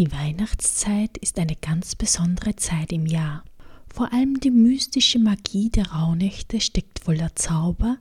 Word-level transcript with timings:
Die 0.00 0.10
Weihnachtszeit 0.12 1.18
ist 1.18 1.38
eine 1.38 1.56
ganz 1.56 1.94
besondere 1.94 2.56
Zeit 2.56 2.90
im 2.90 3.04
Jahr. 3.04 3.44
Vor 3.92 4.14
allem 4.14 4.40
die 4.40 4.50
mystische 4.50 5.18
Magie 5.18 5.68
der 5.68 5.88
Rauhnächte 5.88 6.62
steckt 6.62 7.00
voller 7.00 7.36
Zauber, 7.36 7.98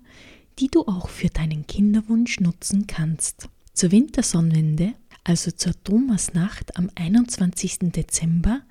die 0.59 0.69
du 0.69 0.87
auch 0.87 1.09
für 1.09 1.27
deinen 1.27 1.67
Kinderwunsch 1.67 2.39
nutzen 2.39 2.87
kannst. 2.87 3.49
Zur 3.73 3.91
Wintersonnenwende, 3.91 4.93
also 5.25 5.51
zur 5.51 5.73
Thomasnacht 5.83 6.77
am 6.77 6.89
21. 6.95 7.91
Dezember, 7.91 8.61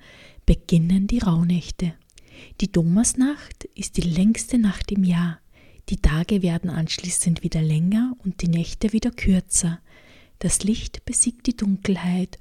beginnen 0.47 1.05
die 1.05 1.19
Rauhnächte. 1.19 1.93
Die 2.61 2.71
Thomasnacht 2.71 3.65
ist 3.75 3.97
die 3.97 4.09
längste 4.09 4.57
Nacht 4.57 4.91
im 4.91 5.03
Jahr. 5.03 5.37
Die 5.89 5.97
Tage 5.97 6.41
werden 6.41 6.71
anschließend 6.71 7.43
wieder 7.43 7.61
länger 7.61 8.15
und 8.25 8.41
die 8.41 8.47
Nächte 8.47 8.91
wieder 8.91 9.11
kürzer. 9.11 9.81
Das 10.39 10.63
Licht 10.63 11.05
besiegt 11.05 11.45
die 11.45 11.55
Dunkelheit 11.55 12.39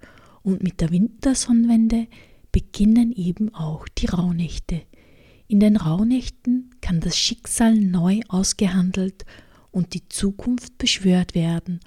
und 0.48 0.62
mit 0.62 0.80
der 0.80 0.90
Wintersonnenwende 0.90 2.06
beginnen 2.52 3.12
eben 3.12 3.54
auch 3.54 3.86
die 3.86 4.06
Rauhnächte. 4.06 4.80
In 5.46 5.60
den 5.60 5.76
Rauhnächten 5.76 6.70
kann 6.80 7.00
das 7.00 7.18
Schicksal 7.18 7.74
neu 7.74 8.20
ausgehandelt 8.28 9.26
und 9.70 9.92
die 9.92 10.08
Zukunft 10.08 10.78
beschwört 10.78 11.34
werden, 11.34 11.80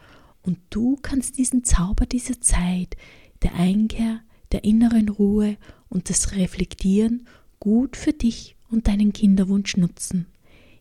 und 0.44 0.60
du 0.70 0.98
kannst 1.02 1.38
diesen 1.38 1.64
Zauber 1.64 2.06
dieser 2.06 2.40
Zeit, 2.42 2.96
der 3.42 3.56
Einkehr, 3.56 4.22
der 4.52 4.64
inneren 4.64 5.10
Ruhe 5.10 5.58
und 5.90 6.10
das 6.10 6.36
Reflektieren 6.36 7.28
gut 7.60 7.96
für 7.96 8.14
dich 8.14 8.56
und 8.70 8.88
deinen 8.88 9.14
Kinderwunsch 9.14 9.78
nutzen. 9.78 10.28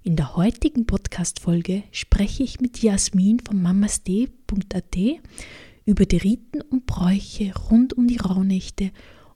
In 0.03 0.17
der 0.17 0.37
heutigen 0.37 0.87
Podcast-Folge 0.87 1.83
spreche 1.92 2.42
ich 2.42 2.61
mit 2.61 2.83
Jasmin 2.83 3.41
von 3.41 3.61
mamasd.at 3.61 4.97
über 5.91 6.07
die 6.07 6.19
Riten 6.19 6.61
und 6.62 6.87
Bräuche 6.87 7.53
rund 7.69 7.93
um 7.95 8.07
die 8.07 8.19
Rauhnächte 8.19 8.93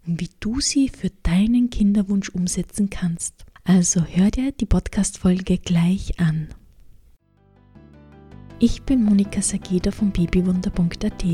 und 0.07 0.21
wie 0.21 0.31
du 0.39 0.61
sie 0.61 0.89
für 0.89 1.11
deinen 1.23 1.69
Kinderwunsch 1.69 2.29
umsetzen 2.29 2.91
kannst. 2.91 3.45
Also 3.65 4.05
hör 4.05 4.31
dir 4.31 4.53
die 4.53 4.67
Podcast-Folge 4.67 5.59
gleich 5.59 6.21
an. 6.21 6.49
Ich 8.61 8.83
bin 8.83 9.03
Monika 9.03 9.43
Sageda 9.43 9.91
von 9.91 10.13
babywunder.at. 10.13 11.25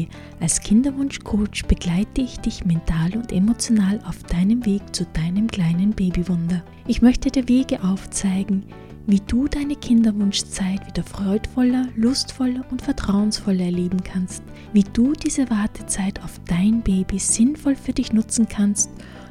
Als 0.41 0.61
Kinderwunschcoach 0.61 1.66
begleite 1.69 2.22
ich 2.22 2.39
dich 2.39 2.64
mental 2.64 3.14
und 3.14 3.31
emotional 3.31 4.00
auf 4.06 4.22
deinem 4.22 4.64
Weg 4.64 4.83
zu 4.97 5.05
deinem 5.05 5.47
kleinen 5.47 5.91
Babywunder. 5.91 6.64
Ich 6.87 7.03
möchte 7.03 7.31
dir 7.31 7.47
Wege 7.47 7.84
aufzeigen, 7.84 8.64
wie 9.11 9.20
du 9.20 9.48
deine 9.48 9.75
Kinderwunschzeit 9.75 10.86
wieder 10.86 11.03
freudvoller, 11.03 11.89
lustvoller 11.97 12.64
und 12.70 12.80
vertrauensvoller 12.80 13.64
erleben 13.64 14.00
kannst, 14.05 14.44
wie 14.72 14.84
du 14.84 15.14
diese 15.14 15.50
Wartezeit 15.50 16.22
auf 16.22 16.41
dein 16.47 16.80
Baby 16.83 17.19
sinnvoll 17.19 17.75
für 17.75 17.92
dich 17.92 18.12
nutzen 18.12 18.48
kannst 18.48 18.88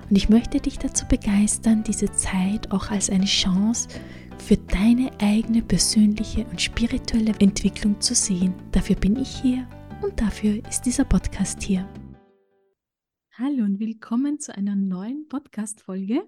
und 0.10 0.18
ich 0.18 0.28
möchte 0.28 0.60
dich 0.60 0.80
dazu 0.80 1.06
begeistern, 1.08 1.84
diese 1.84 2.12
Zeit 2.12 2.72
auch 2.72 2.92
als 2.92 3.10
eine 3.10 3.26
Chance 3.26 3.88
für 4.38 4.58
deine 4.58 5.12
eigene 5.22 5.62
persönliche 5.62 6.46
und 6.48 6.60
spirituelle 6.60 7.34
Entwicklung 7.40 8.02
zu 8.02 8.16
sehen. 8.16 8.54
Dafür 8.74 8.98
bin 8.98 9.16
ich 9.16 9.30
hier 9.30 9.66
und 10.02 10.20
dafür 10.20 10.62
ist 10.68 10.82
dieser 10.82 11.06
Podcast 11.06 11.64
hier. 11.64 11.88
Hallo 13.32 13.64
und 13.64 13.80
willkommen 13.80 14.40
zu 14.40 14.54
einer 14.54 14.76
neuen 14.76 15.30
Podcast-Folge. 15.30 16.28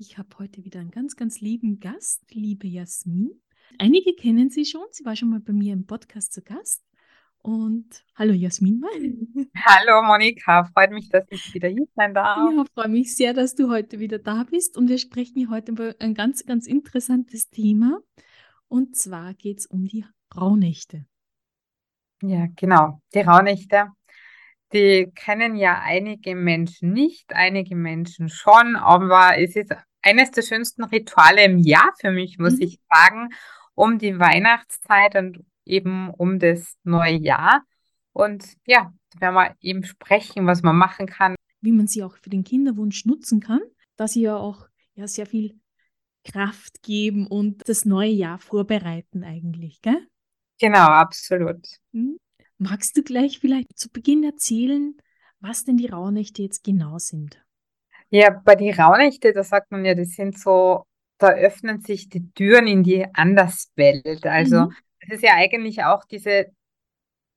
Ich 0.00 0.16
habe 0.16 0.28
heute 0.38 0.64
wieder 0.64 0.78
einen 0.78 0.92
ganz, 0.92 1.16
ganz 1.16 1.40
lieben 1.40 1.80
Gast, 1.80 2.22
liebe 2.30 2.68
Jasmin. 2.68 3.32
Einige 3.80 4.14
kennen 4.14 4.48
sie 4.48 4.64
schon, 4.64 4.84
sie 4.92 5.04
war 5.04 5.16
schon 5.16 5.28
mal 5.28 5.40
bei 5.40 5.52
mir 5.52 5.72
im 5.72 5.86
Podcast 5.86 6.32
zu 6.32 6.40
Gast. 6.40 6.84
Und 7.38 8.04
hallo 8.14 8.32
Jasmin 8.32 8.78
mal. 8.78 8.90
Hallo 9.56 10.02
Monika, 10.04 10.64
freut 10.66 10.92
mich, 10.92 11.08
dass 11.08 11.24
ich 11.30 11.52
wieder 11.52 11.68
hier 11.68 11.88
sein 11.96 12.14
darf. 12.14 12.36
Ja, 12.36 12.64
freue 12.74 12.88
mich 12.88 13.16
sehr, 13.16 13.34
dass 13.34 13.56
du 13.56 13.70
heute 13.70 13.98
wieder 13.98 14.20
da 14.20 14.44
bist. 14.44 14.76
Und 14.76 14.88
wir 14.88 14.98
sprechen 14.98 15.50
heute 15.50 15.72
über 15.72 15.96
ein 15.98 16.14
ganz, 16.14 16.46
ganz 16.46 16.68
interessantes 16.68 17.50
Thema. 17.50 18.00
Und 18.68 18.96
zwar 18.96 19.34
geht 19.34 19.58
es 19.58 19.66
um 19.66 19.84
die 19.84 20.04
Rauhnächte. 20.36 21.06
Ja, 22.22 22.46
genau, 22.54 23.00
die 23.14 23.20
Rauhnächte. 23.20 23.88
Die 24.72 25.10
kennen 25.14 25.56
ja 25.56 25.80
einige 25.80 26.36
Menschen 26.36 26.92
nicht, 26.92 27.32
einige 27.32 27.74
Menschen 27.74 28.28
schon, 28.28 28.76
aber 28.76 29.38
es 29.38 29.56
ist 29.56 29.74
eines 30.02 30.30
der 30.30 30.42
schönsten 30.42 30.84
Rituale 30.84 31.44
im 31.44 31.58
Jahr 31.58 31.92
für 32.00 32.10
mich, 32.10 32.38
muss 32.38 32.54
mhm. 32.54 32.62
ich 32.62 32.80
sagen, 32.92 33.30
um 33.74 33.98
die 33.98 34.18
Weihnachtszeit 34.18 35.16
und 35.16 35.44
eben 35.64 36.10
um 36.10 36.38
das 36.38 36.76
neue 36.84 37.16
Jahr. 37.16 37.62
Und 38.12 38.44
ja, 38.66 38.92
da 39.10 39.20
werden 39.20 39.34
wir 39.34 39.56
eben 39.60 39.84
sprechen, 39.84 40.46
was 40.46 40.62
man 40.62 40.76
machen 40.76 41.06
kann. 41.06 41.34
Wie 41.60 41.72
man 41.72 41.86
sie 41.86 42.02
auch 42.02 42.16
für 42.16 42.30
den 42.30 42.44
Kinderwunsch 42.44 43.04
nutzen 43.04 43.40
kann, 43.40 43.60
dass 43.96 44.12
sie 44.12 44.22
ja 44.22 44.36
auch 44.36 44.68
ja, 44.94 45.06
sehr 45.06 45.26
viel 45.26 45.60
Kraft 46.24 46.82
geben 46.82 47.26
und 47.26 47.68
das 47.68 47.84
neue 47.84 48.10
Jahr 48.10 48.38
vorbereiten 48.38 49.24
eigentlich, 49.24 49.80
gell? 49.80 50.06
Genau, 50.60 50.86
absolut. 50.86 51.66
Mhm. 51.92 52.18
Magst 52.58 52.96
du 52.96 53.02
gleich 53.02 53.38
vielleicht 53.38 53.78
zu 53.78 53.88
Beginn 53.88 54.24
erzählen, 54.24 54.96
was 55.40 55.64
denn 55.64 55.76
die 55.76 55.86
Rauhnächte 55.86 56.42
jetzt 56.42 56.64
genau 56.64 56.98
sind? 56.98 57.40
Ja, 58.10 58.30
bei 58.30 58.54
den 58.54 58.74
Rauhnächte, 58.74 59.32
da 59.32 59.42
sagt 59.42 59.70
man 59.70 59.84
ja, 59.84 59.94
das 59.94 60.10
sind 60.10 60.38
so, 60.38 60.84
da 61.18 61.28
öffnen 61.28 61.80
sich 61.80 62.08
die 62.08 62.30
Türen 62.32 62.66
in 62.66 62.82
die 62.82 63.06
Anderswelt. 63.14 64.26
Also 64.26 64.66
mhm. 64.66 64.74
es 65.00 65.16
ist 65.16 65.22
ja 65.22 65.34
eigentlich 65.34 65.84
auch 65.84 66.04
diese 66.04 66.46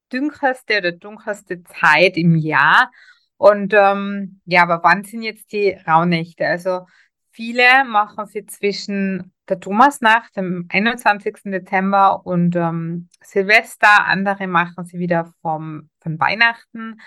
dunkelste 0.09 0.77
oder 0.77 0.91
dunkelste 0.91 1.63
Zeit 1.63 2.17
im 2.17 2.35
Jahr. 2.35 2.91
Und 3.37 3.73
ähm, 3.73 4.39
ja, 4.45 4.63
aber 4.63 4.81
wann 4.83 5.03
sind 5.03 5.23
jetzt 5.23 5.51
die 5.51 5.71
Rauhnächte? 5.87 6.45
Also 6.45 6.85
viele 7.31 7.83
machen 7.85 8.27
sie 8.27 8.45
zwischen 8.45 9.33
der 9.49 9.59
Thomasnacht 9.59 10.37
am 10.37 10.65
21. 10.69 11.37
Dezember 11.45 12.25
und 12.25 12.55
ähm, 12.55 13.09
Silvester. 13.21 14.05
Andere 14.05 14.47
machen 14.47 14.85
sie 14.85 14.99
wieder 14.99 15.33
vom, 15.41 15.89
von 15.99 16.19
Weihnachten 16.19 17.01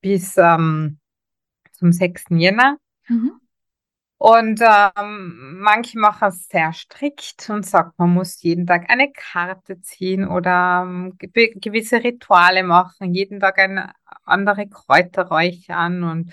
bis 0.00 0.36
ähm, 0.38 0.98
zum 1.72 1.92
6. 1.92 2.24
Jänner. 2.30 2.78
Mhm. 3.08 3.40
Und 4.18 4.60
ähm, 4.62 5.58
manche 5.60 5.98
machen 5.98 6.28
es 6.28 6.48
sehr 6.48 6.72
strikt 6.72 7.50
und 7.50 7.66
sagen, 7.66 7.92
man 7.98 8.10
muss 8.14 8.42
jeden 8.42 8.66
Tag 8.66 8.88
eine 8.88 9.12
Karte 9.12 9.80
ziehen 9.82 10.26
oder 10.26 10.84
ähm, 10.86 11.16
ge 11.18 11.52
gewisse 11.54 12.02
Rituale 12.02 12.62
machen, 12.62 13.12
jeden 13.12 13.40
Tag 13.40 13.58
eine 13.58 13.92
andere 14.24 14.68
Kräuter 14.68 15.28
räuchern. 15.28 16.02
Und 16.02 16.32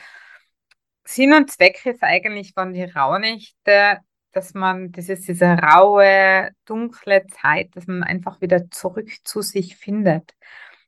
Sinn 1.03 1.33
und 1.33 1.51
Zweck 1.51 1.85
ist 1.85 2.03
eigentlich 2.03 2.53
von 2.53 2.73
die 2.73 2.83
Rauhnächte, 2.83 3.99
dass 4.31 4.53
man, 4.53 4.91
das 4.93 5.09
ist 5.09 5.27
diese 5.27 5.45
raue, 5.47 6.51
dunkle 6.65 7.27
Zeit, 7.27 7.75
dass 7.75 7.87
man 7.87 8.03
einfach 8.03 8.39
wieder 8.39 8.69
zurück 8.71 9.09
zu 9.25 9.41
sich 9.41 9.75
findet 9.75 10.33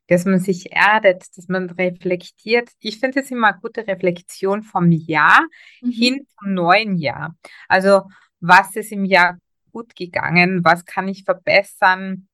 dass 0.08 0.24
man 0.24 0.40
sich 0.40 0.72
erdet, 0.72 1.24
dass 1.36 1.48
man 1.48 1.70
reflektiert. 1.70 2.70
Ich 2.80 3.00
finde 3.00 3.20
es 3.20 3.30
immer 3.30 3.48
eine 3.48 3.60
gute 3.60 3.86
Reflexion 3.86 4.62
vom 4.62 4.90
Jahr 4.92 5.40
mhm. 5.80 5.90
hin 5.90 6.26
zum 6.38 6.54
neuen 6.54 6.96
Jahr. 6.96 7.34
Also 7.68 8.02
was 8.40 8.76
ist 8.76 8.92
im 8.92 9.04
Jahr 9.04 9.38
gut 9.72 9.96
gegangen? 9.96 10.64
Was 10.64 10.84
kann 10.84 11.08
ich 11.08 11.24
verbessern? 11.24 12.28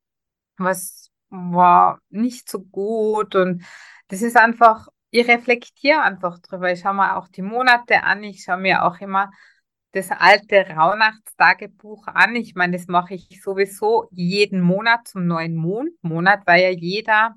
Was 0.58 1.10
war 1.30 1.98
nicht 2.10 2.48
so 2.50 2.60
gut? 2.60 3.34
Und 3.34 3.64
das 4.08 4.22
ist 4.22 4.36
einfach, 4.36 4.88
ich 5.10 5.26
reflektiere 5.26 6.02
einfach 6.02 6.38
drüber. 6.40 6.72
Ich 6.72 6.80
schaue 6.80 6.94
mir 6.94 7.16
auch 7.16 7.28
die 7.28 7.42
Monate 7.42 8.02
an. 8.02 8.22
Ich 8.22 8.42
schaue 8.44 8.58
mir 8.58 8.84
auch 8.84 9.00
immer 9.00 9.30
das 9.92 10.10
alte 10.10 10.66
Rauhnachtstagebuch 10.68 12.06
an. 12.06 12.36
Ich 12.36 12.54
meine, 12.54 12.76
das 12.76 12.86
mache 12.86 13.14
ich 13.14 13.42
sowieso 13.42 14.08
jeden 14.10 14.60
Monat 14.60 15.08
zum 15.08 15.26
neuen 15.26 15.54
Mondmonat, 15.54 16.46
weil 16.46 16.62
ja 16.62 16.70
jeder 16.70 17.34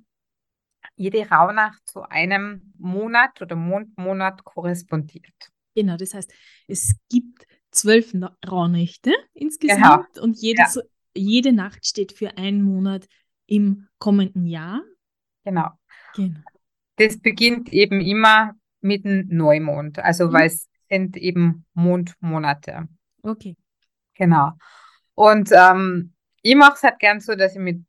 jede 0.96 1.30
Rauhnacht 1.30 1.88
zu 1.88 2.04
einem 2.04 2.74
Monat 2.78 3.42
oder 3.42 3.56
Mondmonat 3.56 4.44
korrespondiert. 4.44 5.52
Genau, 5.76 5.98
das 5.98 6.14
heißt, 6.14 6.34
es 6.68 6.96
gibt 7.10 7.46
zwölf 7.72 8.14
Rauhnächte 8.50 9.14
insgesamt 9.34 10.14
genau. 10.14 10.26
und 10.26 10.38
jedes, 10.38 10.76
ja. 10.76 10.82
jede 11.14 11.52
Nacht 11.52 11.86
steht 11.86 12.14
für 12.14 12.38
einen 12.38 12.62
Monat 12.62 13.08
im 13.46 13.88
kommenden 14.00 14.46
Jahr. 14.46 14.82
Genau. 15.44 15.70
genau. 16.16 16.40
Das 16.96 17.20
beginnt 17.20 17.74
eben 17.74 18.00
immer 18.00 18.54
mit 18.80 19.04
dem 19.04 19.28
Neumond, 19.28 20.00
also 20.00 20.28
mhm. 20.28 20.34
weil 20.34 20.48
es 20.48 20.70
sind 20.90 21.18
eben 21.18 21.66
Mondmonate. 21.74 22.88
Okay. 23.22 23.58
Genau. 24.14 24.52
Und 25.14 25.50
ähm, 25.52 26.14
ich 26.42 26.56
mache 26.56 26.76
es 26.76 26.84
halt 26.84 27.00
gern 27.00 27.20
so, 27.20 27.36
dass 27.36 27.54
ich 27.54 27.60
mit 27.60 27.84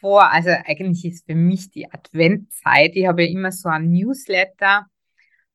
vor, 0.00 0.30
also 0.30 0.50
eigentlich 0.50 1.04
ist 1.04 1.26
für 1.26 1.34
mich 1.34 1.70
die 1.70 1.90
Adventzeit. 1.90 2.92
Ich 2.94 3.06
habe 3.06 3.24
ja 3.24 3.30
immer 3.30 3.52
so 3.52 3.68
ein 3.68 3.90
Newsletter 3.90 4.86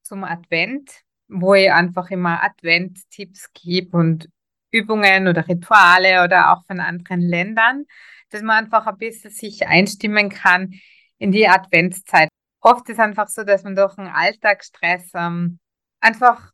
zum 0.02 0.24
Advent, 0.24 0.92
wo 1.28 1.54
ich 1.54 1.72
einfach 1.72 2.10
immer 2.12 2.44
Advent-Tipps 2.44 3.52
gebe 3.54 3.98
und 3.98 4.30
Übungen 4.72 5.28
oder 5.28 5.48
Rituale 5.48 6.24
oder 6.24 6.52
auch 6.52 6.66
von 6.66 6.80
anderen 6.80 7.22
Ländern, 7.22 7.86
dass 8.30 8.42
man 8.42 8.66
einfach 8.66 8.88
ein 8.88 8.98
bisschen 8.98 9.32
sich 9.32 9.68
einstimmen 9.68 10.30
kann 10.30 10.74
in 11.18 11.32
die 11.32 11.48
Adventszeit. 11.48 12.30
oft 12.60 12.88
ist 12.90 13.00
einfach 13.00 13.28
so, 13.28 13.44
dass 13.44 13.64
man 13.64 13.76
durch 13.76 13.98
einen 13.98 14.08
Alltagsstress 14.08 15.12
ähm, 15.16 15.60
einfach 16.00 16.52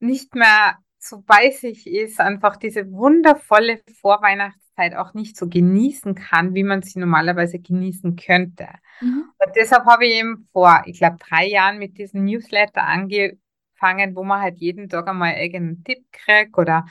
nicht 0.00 0.34
mehr 0.34 0.78
so 0.98 1.22
bei 1.22 1.50
sich 1.50 1.86
ist, 1.86 2.20
einfach 2.20 2.56
diese 2.56 2.90
wundervolle 2.90 3.82
Vorweihnachtszeit 4.00 4.63
auch 4.76 5.14
nicht 5.14 5.36
so 5.36 5.48
genießen 5.48 6.14
kann, 6.14 6.54
wie 6.54 6.64
man 6.64 6.82
sie 6.82 6.98
normalerweise 6.98 7.58
genießen 7.58 8.16
könnte. 8.16 8.68
Mhm. 9.00 9.24
Und 9.38 9.56
deshalb 9.56 9.84
habe 9.86 10.06
ich 10.06 10.14
eben 10.14 10.48
vor, 10.52 10.82
ich 10.86 10.98
glaube, 10.98 11.16
drei 11.18 11.46
Jahren 11.46 11.78
mit 11.78 11.98
diesem 11.98 12.24
Newsletter 12.24 12.82
angefangen, 12.82 14.14
wo 14.14 14.24
man 14.24 14.40
halt 14.42 14.58
jeden 14.58 14.88
Tag 14.88 15.08
einmal 15.08 15.34
irgendeinen 15.34 15.84
Tipp 15.84 16.04
kriegt 16.12 16.58
oder 16.58 16.86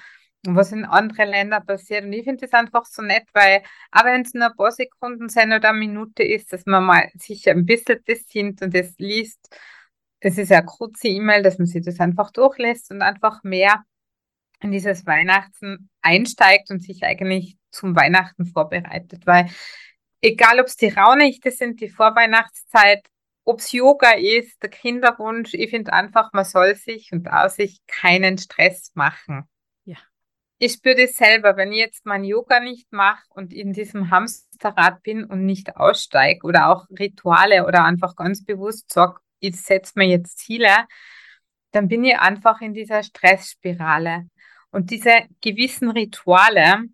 was 0.45 0.71
in 0.71 0.85
anderen 0.85 1.29
Ländern 1.29 1.65
passiert. 1.65 2.03
Und 2.03 2.13
ich 2.13 2.23
finde 2.23 2.41
das 2.41 2.53
einfach 2.53 2.85
so 2.85 3.01
nett, 3.01 3.23
weil, 3.33 3.63
auch 3.91 4.03
wenn 4.03 4.21
es 4.21 4.33
nur 4.33 4.47
ein 4.47 4.55
paar 4.55 4.71
Sekunden 4.71 5.29
sind 5.29 5.53
oder 5.53 5.69
eine 5.69 5.79
Minute 5.79 6.23
ist, 6.23 6.51
dass 6.51 6.65
man 6.65 6.83
mal 6.83 7.09
sich 7.15 7.49
ein 7.49 7.65
bisschen 7.65 7.99
das 8.05 8.25
sind 8.27 8.61
und 8.61 8.73
das 8.73 8.95
liest. 8.97 9.39
Das 10.19 10.37
ist 10.37 10.49
ja 10.49 10.59
eine 10.59 10.65
kurze 10.65 11.07
E-Mail, 11.07 11.43
dass 11.43 11.57
man 11.57 11.67
sich 11.67 11.83
das 11.83 11.99
einfach 11.99 12.31
durchlässt 12.31 12.91
und 12.91 13.01
einfach 13.01 13.43
mehr 13.43 13.83
in 14.61 14.71
dieses 14.71 15.05
Weihnachten 15.05 15.89
einsteigt 16.03 16.69
und 16.69 16.81
sich 16.81 17.03
eigentlich 17.03 17.57
zum 17.71 17.95
Weihnachten 17.95 18.45
vorbereitet. 18.45 19.25
Weil 19.25 19.49
egal, 20.21 20.59
ob 20.59 20.67
es 20.67 20.75
die 20.75 20.89
Raunächte 20.89 21.51
sind, 21.51 21.81
die 21.81 21.89
Vorweihnachtszeit, 21.89 23.05
ob 23.45 23.59
es 23.59 23.71
Yoga 23.71 24.11
ist, 24.11 24.61
der 24.61 24.69
Kinderwunsch, 24.69 25.53
ich 25.53 25.69
finde 25.69 25.93
einfach, 25.93 26.31
man 26.33 26.45
soll 26.45 26.75
sich 26.75 27.11
und 27.11 27.27
auch 27.27 27.49
sich 27.49 27.81
keinen 27.87 28.37
Stress 28.37 28.91
machen 28.93 29.47
ich 30.63 30.71
spüre 30.71 30.95
das 30.95 31.15
selber, 31.15 31.57
wenn 31.57 31.73
ich 31.73 31.79
jetzt 31.79 32.05
mein 32.05 32.23
Yoga 32.23 32.61
nicht 32.61 32.89
mache 32.93 33.23
und 33.31 33.51
in 33.51 33.73
diesem 33.73 34.11
Hamsterrad 34.11 35.03
bin 35.03 35.25
und 35.25 35.45
nicht 35.45 35.75
aussteige 35.75 36.47
oder 36.47 36.69
auch 36.69 36.85
Rituale 36.89 37.65
oder 37.67 37.83
einfach 37.83 38.15
ganz 38.15 38.45
bewusst 38.45 38.89
sage, 38.89 39.19
ich 39.39 39.59
setze 39.59 39.93
mir 39.95 40.07
jetzt 40.07 40.39
Ziele, 40.39 40.87
dann 41.71 41.89
bin 41.89 42.05
ich 42.05 42.17
einfach 42.17 42.61
in 42.61 42.73
dieser 42.73 43.03
Stressspirale. 43.03 44.29
Und 44.73 44.89
diese 44.89 45.11
gewissen 45.39 45.91
Rituale 45.91 46.85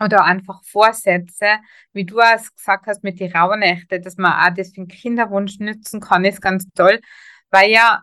oder 0.00 0.24
einfach 0.24 0.62
Vorsätze, 0.64 1.58
wie 1.92 2.04
du 2.04 2.18
es 2.18 2.54
gesagt 2.54 2.86
hast 2.86 3.04
mit 3.04 3.20
den 3.20 3.32
Rauhnächte, 3.32 4.00
dass 4.00 4.16
man 4.16 4.32
auch 4.32 4.54
das 4.54 4.70
für 4.70 4.82
den 4.82 4.88
Kinderwunsch 4.88 5.58
nützen 5.60 6.00
kann, 6.00 6.24
ist 6.24 6.42
ganz 6.42 6.66
toll, 6.74 7.00
weil 7.50 7.70
ja 7.70 8.02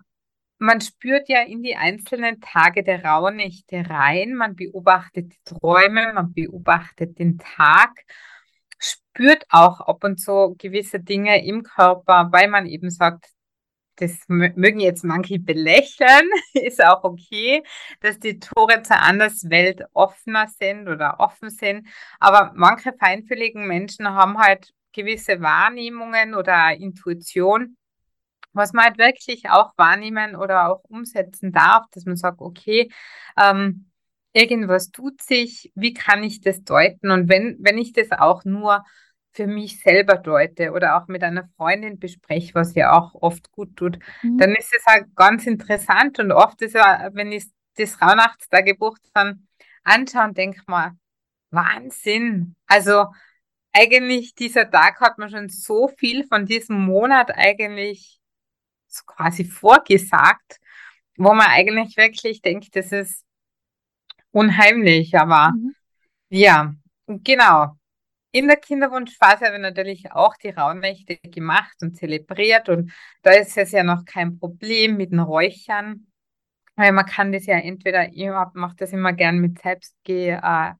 man 0.58 0.80
spürt 0.80 1.28
ja 1.28 1.42
in 1.42 1.62
die 1.62 1.76
einzelnen 1.76 2.40
Tage 2.40 2.84
der 2.84 3.04
Rauhnächte 3.04 3.84
rein, 3.90 4.34
man 4.34 4.56
beobachtet 4.56 5.34
die 5.34 5.44
Träume, 5.44 6.14
man 6.14 6.34
beobachtet 6.34 7.20
den 7.20 7.38
Tag, 7.38 7.92
spürt 8.80 9.46
auch 9.50 9.82
ab 9.82 10.04
und 10.06 10.18
zu 10.18 10.56
gewisse 10.58 11.02
Dinge 11.02 11.46
im 11.46 11.64
Körper, 11.64 12.30
weil 12.32 12.48
man 12.48 12.66
eben 12.66 12.90
sagt, 12.90 13.35
das 13.98 14.18
mögen 14.28 14.80
jetzt 14.80 15.04
manche 15.04 15.40
belächeln, 15.40 16.30
ist 16.54 16.84
auch 16.84 17.04
okay, 17.04 17.64
dass 18.02 18.20
die 18.20 18.40
Tore 18.40 18.84
zur 18.84 19.00
Anderswelt 19.02 19.84
offener 19.94 20.48
sind 20.48 20.88
oder 20.88 21.20
offen 21.20 21.50
sind. 21.50 21.88
Aber 22.20 22.52
manche 22.56 22.94
feinfühligen 22.94 23.68
Menschen 23.68 24.08
haben 24.10 24.38
halt 24.38 24.74
gewisse 24.94 25.42
Wahrnehmungen 25.42 26.36
oder 26.36 26.74
Intuition, 26.76 27.78
was 28.54 28.74
man 28.74 28.86
halt 28.86 28.98
wirklich 28.98 29.50
auch 29.50 29.74
wahrnehmen 29.78 30.36
oder 30.36 30.70
auch 30.70 30.84
umsetzen 30.86 31.52
darf, 31.52 31.86
dass 31.92 32.06
man 32.06 32.16
sagt, 32.16 32.40
okay, 32.40 32.90
ähm, 33.38 33.92
irgendwas 34.34 34.92
tut 34.92 35.22
sich, 35.22 35.72
wie 35.76 35.94
kann 35.94 36.24
ich 36.24 36.42
das 36.42 36.64
deuten? 36.64 37.12
Und 37.12 37.30
wenn, 37.30 37.58
wenn 37.60 37.78
ich 37.78 37.94
das 37.94 38.12
auch 38.12 38.46
nur 38.46 38.84
für 39.36 39.48
mich 39.48 39.82
selber 39.82 40.16
deute 40.16 40.72
oder 40.72 40.96
auch 40.96 41.08
mit 41.08 41.22
einer 41.24 41.48
Freundin 41.58 42.00
bespreche, 42.00 42.56
was 42.56 42.74
ja 42.74 42.94
auch 42.94 43.14
oft 43.16 43.52
gut 43.52 43.76
tut, 43.76 44.00
mhm. 44.24 44.38
dann 44.38 44.56
ist 44.56 44.74
es 44.74 44.86
halt 44.86 45.14
ganz 45.16 45.46
interessant 45.46 46.20
und 46.20 46.32
oft 46.32 46.62
ist 46.62 46.74
ja, 46.74 47.10
wenn 47.14 47.32
ich 47.32 47.46
das 47.76 48.02
Rauhnachtstagebuch 48.02 48.98
dann 49.14 49.48
anschaue 49.84 50.26
und 50.26 50.38
denke 50.38 50.62
mal, 50.68 50.94
Wahnsinn. 51.52 52.56
Also 52.66 53.08
eigentlich 53.74 54.36
dieser 54.36 54.70
Tag 54.72 55.02
hat 55.02 55.18
man 55.18 55.30
schon 55.30 55.50
so 55.50 55.90
viel 55.90 56.26
von 56.26 56.46
diesem 56.46 56.80
Monat 56.86 57.32
eigentlich 57.36 58.20
so 58.88 59.04
quasi 59.06 59.44
vorgesagt, 59.44 60.60
wo 61.18 61.34
man 61.34 61.48
eigentlich 61.48 61.98
wirklich 61.98 62.42
denkt, 62.42 62.76
das 62.76 62.94
ist 62.94 63.26
unheimlich, 64.32 65.18
aber 65.18 65.52
mhm. 65.52 65.76
ja, 66.30 66.74
genau. 67.08 67.78
In 68.36 68.50
der 68.50 68.58
Kinderwunschphase 68.58 69.46
haben 69.46 69.54
wir 69.54 69.60
natürlich 69.60 70.12
auch 70.12 70.36
die 70.36 70.50
Rauhnächte 70.50 71.16
gemacht 71.24 71.78
und 71.82 71.96
zelebriert 71.96 72.68
und 72.68 72.92
da 73.22 73.32
ist 73.32 73.58
es 73.58 73.72
ja 73.72 73.82
noch 73.82 74.04
kein 74.04 74.38
Problem 74.38 74.98
mit 74.98 75.14
den 75.14 75.22
Räuchern, 75.22 76.08
weil 76.76 76.92
man 76.92 77.06
kann 77.06 77.32
das 77.32 77.46
ja 77.46 77.58
entweder, 77.58 78.12
ich 78.12 78.28
mache 78.54 78.76
das 78.76 78.92
immer 78.92 79.14
gern 79.14 79.38
mit 79.38 79.60
selbst 79.62 79.96
äh, 80.10 80.74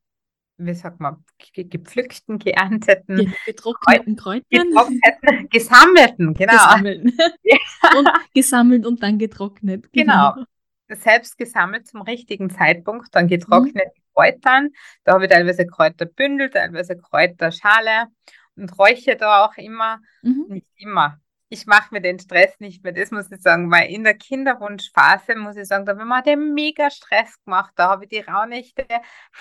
wie 0.58 0.74
sagt 0.74 1.00
man, 1.00 1.24
gepflückten, 1.54 2.40
geernteten, 2.40 3.34
getrockneten 3.46 4.18
Kräutern. 4.18 4.44
Getrockneten, 4.50 5.50
gesammelten, 5.50 6.34
genau. 6.34 6.52
Gesammelt. 6.52 7.06
und 7.98 8.10
gesammelt 8.34 8.86
und 8.86 9.02
dann 9.02 9.18
getrocknet. 9.18 9.94
Genau. 9.94 10.34
genau. 10.34 10.46
Selbst 10.90 11.38
gesammelt 11.38 11.88
zum 11.88 12.02
richtigen 12.02 12.50
Zeitpunkt, 12.50 13.14
dann 13.14 13.28
getrocknete 13.28 13.92
mhm. 13.96 14.14
Kräutern. 14.14 14.70
Da 15.04 15.14
habe 15.14 15.26
ich 15.26 15.32
teilweise 15.32 15.66
Kräuterbündel, 15.66 16.50
teilweise 16.50 16.98
Kräuterschale 16.98 18.08
und 18.56 18.78
räuche 18.78 19.16
da 19.16 19.46
auch 19.46 19.58
immer, 19.58 20.00
mhm. 20.22 20.46
nicht 20.48 20.68
immer, 20.78 21.20
ich 21.50 21.66
mache 21.68 21.94
mir 21.94 22.02
den 22.02 22.20
Stress 22.20 22.60
nicht 22.60 22.84
mehr, 22.84 22.92
das 22.92 23.12
muss 23.12 23.32
ich 23.32 23.42
sagen, 23.42 23.72
weil 23.72 23.90
in 23.92 24.04
der 24.04 24.16
Kinderwunschphase, 24.16 25.36
muss 25.36 25.56
ich 25.58 25.68
sagen, 25.68 25.86
da 25.86 25.98
haben 25.98 26.08
wir 26.08 26.22
den 26.22 26.54
mega 26.54 26.90
Stress 26.90 27.42
gemacht. 27.44 27.72
Da 27.76 27.90
habe 27.90 28.06
ich 28.06 28.10
die 28.10 28.20
Rauhnächte 28.20 28.86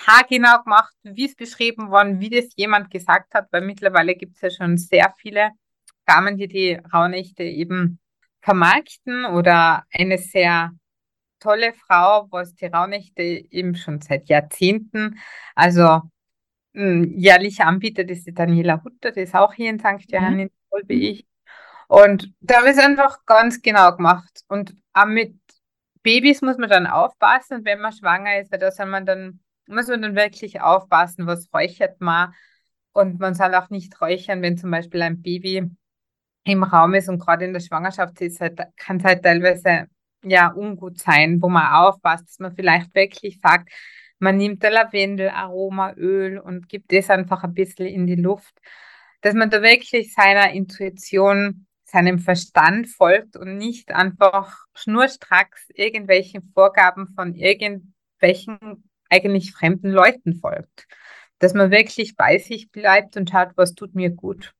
haargenau 0.07 0.63
gemacht, 0.63 0.95
wie 1.03 1.27
es 1.27 1.35
beschrieben 1.35 1.91
worden, 1.91 2.21
wie 2.21 2.31
das 2.31 2.55
jemand 2.57 2.91
gesagt 2.91 3.35
hat, 3.35 3.49
weil 3.53 3.63
mittlerweile 3.63 4.15
gibt 4.15 4.37
es 4.37 4.43
ja 4.43 4.51
schon 4.51 4.77
sehr 4.77 5.13
viele 5.19 5.51
Damen, 6.07 6.37
die 6.37 6.49
die 6.49 6.81
Rauhnächte 6.93 7.43
eben 7.43 8.01
vermarkten 8.43 9.25
oder 9.25 9.85
eine 9.91 10.19
sehr 10.19 10.73
tolle 11.45 11.73
Frau, 11.75 12.27
was 12.31 12.55
die 12.55 12.67
Rauhnächte 12.67 13.23
eben 13.23 13.77
schon 13.77 14.01
seit 14.01 14.29
Jahrzehnten, 14.29 15.19
also 15.55 16.01
hm, 16.75 17.13
jährlich 17.17 17.61
anbietet, 17.61 18.11
ist 18.11 18.27
die 18.27 18.35
Daniela 18.35 18.83
Hutter, 18.83 19.13
die 19.13 19.21
ist 19.21 19.35
auch 19.35 19.53
hier 19.55 19.71
in 19.71 19.79
St. 19.79 20.11
Johann 20.11 20.41
in 20.41 20.51
Tirol 20.51 20.83
wie 20.89 21.11
ich. 21.11 21.27
Und 21.89 22.33
da 22.41 22.59
habe 22.59 22.71
ich 22.71 22.77
es 22.77 22.85
einfach 22.85 23.25
ganz 23.27 23.63
genau 23.63 23.95
gemacht. 23.95 24.43
Und 24.49 24.75
auch 24.95 25.07
mit 25.07 25.37
Babys 26.03 26.43
muss 26.43 26.59
man 26.59 26.71
dann 26.71 26.87
aufpassen, 26.87 27.65
wenn 27.65 27.81
man 27.81 27.93
schwanger 27.93 28.41
ist, 28.41 28.51
weil 28.51 28.59
da 28.59 28.71
soll 28.71 28.87
man 28.87 29.07
dann, 29.07 29.41
muss 29.67 29.89
man 29.89 30.03
dann 30.03 30.17
wirklich 30.17 30.61
aufpassen, 30.61 31.27
was 31.27 31.49
räuchert 31.53 32.01
man. 32.01 32.33
Und 32.93 33.21
man 33.21 33.35
soll 33.35 33.55
auch 33.55 33.71
nicht 33.71 34.01
räuchern, 34.01 34.43
wenn 34.43 34.57
zum 34.59 34.71
Beispiel 34.71 35.03
ein 35.03 35.23
Baby 35.23 35.71
im 36.45 36.63
Raum 36.63 36.95
ist 36.95 37.09
und 37.09 37.19
gerade 37.19 37.45
in 37.45 37.53
der 37.53 37.61
Schwangerschaft 37.61 38.21
ist, 38.21 38.41
halt, 38.41 38.61
kann 38.77 38.99
es 38.99 39.05
halt 39.05 39.23
teilweise 39.23 39.89
ja 40.31 40.53
ungut 40.53 40.99
sein, 40.99 41.41
wo 41.41 41.49
man 41.49 41.73
aufpasst, 41.73 42.29
dass 42.29 42.39
man 42.39 42.55
vielleicht 42.55 42.95
wirklich 42.95 43.41
sagt, 43.41 43.71
man 44.19 44.37
nimmt 44.37 44.63
der 44.63 44.71
Lavendel, 44.71 45.29
Aromaöl 45.29 46.39
und 46.39 46.69
gibt 46.69 46.93
das 46.93 47.11
einfach 47.11 47.45
ein 47.45 47.55
bisschen 47.55 47.87
in 47.87 48.07
die 48.07 48.15
Luft, 48.15 48.59
dass 49.21 49.35
man 49.35 49.51
da 49.51 49.63
wirklich 49.63 50.15
seiner 50.15 50.53
Intuition 50.53 51.67
seinem 51.85 52.19
Verstand 52.19 52.89
folgt 52.89 53.37
und 53.37 53.57
nicht 53.57 53.93
einfach 53.93 54.67
schnurstracks 54.75 55.69
irgendwelchen 55.75 56.43
Vorgaben 56.43 57.07
von 57.15 57.35
irgendwelchen 57.35 58.85
eigentlich 59.09 59.53
fremden 59.53 59.91
Leuten 59.91 60.35
folgt. 60.35 60.87
Dass 61.39 61.55
man 61.55 61.71
wirklich 61.71 62.17
bei 62.17 62.39
sich 62.39 62.71
bleibt 62.73 63.17
und 63.17 63.31
schaut, 63.31 63.51
was 63.57 63.75
tut 63.75 63.95
mir 63.95 64.11
gut. 64.11 64.53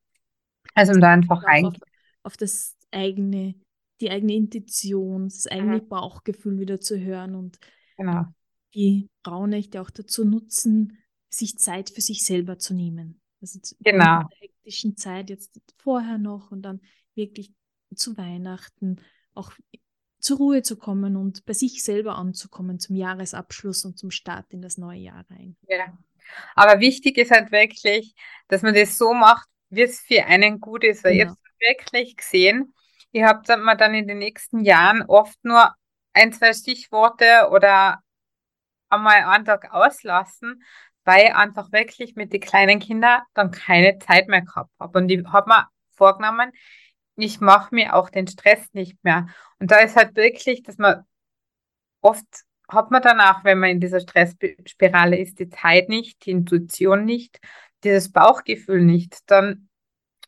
Also 0.75 0.93
um 0.93 1.01
da 1.01 1.11
einfach 1.11 1.43
rein. 1.43 1.65
Auf, 1.65 1.75
auf, 2.23 2.37
das 2.37 2.75
eigene, 2.91 3.55
die 4.01 4.09
eigene 4.09 4.33
Intuition, 4.33 5.25
das 5.25 5.47
eigene 5.47 5.81
mhm. 5.81 5.87
Bauchgefühl 5.87 6.59
wieder 6.59 6.79
zu 6.79 6.99
hören 6.99 7.35
und 7.35 7.59
genau. 7.97 8.25
die 8.73 9.09
Rauhnächte 9.25 9.81
auch 9.81 9.89
dazu 9.89 10.25
nutzen, 10.25 10.97
sich 11.29 11.57
Zeit 11.57 11.89
für 11.89 12.01
sich 12.01 12.25
selber 12.25 12.57
zu 12.57 12.73
nehmen. 12.73 13.21
Also 13.41 13.59
genau. 13.79 14.21
in 14.21 14.27
der 14.29 14.37
hektischen 14.39 14.97
Zeit 14.97 15.29
jetzt 15.29 15.59
vorher 15.77 16.17
noch 16.17 16.51
und 16.51 16.63
dann 16.63 16.81
wirklich 17.13 17.53
zu 17.93 18.17
Weihnachten 18.17 19.01
auch 19.33 19.51
zur 20.19 20.37
Ruhe 20.37 20.63
zu 20.63 20.75
kommen 20.75 21.15
und 21.15 21.45
bei 21.45 21.53
sich 21.53 21.83
selber 21.83 22.15
anzukommen 22.15 22.79
zum 22.79 22.95
Jahresabschluss 22.95 23.85
und 23.85 23.97
zum 23.97 24.11
Start 24.11 24.51
in 24.53 24.61
das 24.61 24.77
neue 24.77 24.99
Jahr 24.99 25.25
rein. 25.29 25.55
Ja. 25.67 25.97
Aber 26.55 26.79
wichtig 26.79 27.17
ist 27.17 27.31
halt 27.31 27.51
wirklich, 27.51 28.15
dass 28.47 28.63
man 28.63 28.73
das 28.73 28.97
so 28.97 29.13
macht, 29.13 29.47
wie 29.69 29.83
es 29.83 29.99
für 29.99 30.25
einen 30.25 30.59
gut 30.59 30.83
ist. 30.83 31.03
Weil 31.03 31.17
genau. 31.17 31.23
ich 31.23 31.29
habe 31.29 31.39
wirklich 31.59 32.17
gesehen, 32.17 32.73
ihr 33.15 33.27
habt 33.27 33.47
dann 33.47 33.61
mal 33.61 33.75
dann 33.75 33.93
in 33.93 34.07
den 34.07 34.17
nächsten 34.17 34.65
Jahren 34.65 35.01
oft 35.03 35.37
nur 35.45 35.73
ein, 36.11 36.33
zwei 36.33 36.51
Stichworte 36.51 37.47
oder 37.49 38.01
einmal 38.89 39.23
einen 39.23 39.45
Tag 39.45 39.73
auslassen, 39.73 40.61
weil 41.05 41.27
ich 41.27 41.33
einfach 41.35 41.71
wirklich 41.71 42.17
mit 42.17 42.33
den 42.33 42.41
kleinen 42.41 42.79
Kindern 42.79 43.21
dann 43.33 43.51
keine 43.51 43.97
Zeit 43.99 44.27
mehr 44.27 44.41
gehabt 44.41 44.71
habe. 44.79 44.99
Und 44.99 45.09
ich 45.09 45.25
habe 45.27 45.49
mir 45.49 45.67
vorgenommen, 45.91 46.51
ich 47.15 47.39
mache 47.39 47.73
mir 47.73 47.95
auch 47.95 48.09
den 48.09 48.27
Stress 48.27 48.67
nicht 48.73 49.01
mehr. 49.01 49.27
Und 49.59 49.71
da 49.71 49.77
ist 49.77 49.95
halt 49.95 50.17
wirklich, 50.17 50.63
dass 50.63 50.77
man 50.77 51.05
oft 52.01 52.25
hat 52.67 52.91
man 52.91 53.01
danach, 53.01 53.45
wenn 53.45 53.59
man 53.59 53.69
in 53.69 53.79
dieser 53.79 54.01
Stressspirale 54.01 55.17
ist, 55.17 55.39
die 55.39 55.49
Zeit 55.49 55.87
nicht, 55.87 56.25
die 56.25 56.31
Intuition 56.31 57.05
nicht, 57.05 57.39
dieses 57.85 58.11
Bauchgefühl 58.11 58.81
nicht, 58.81 59.19
dann 59.27 59.69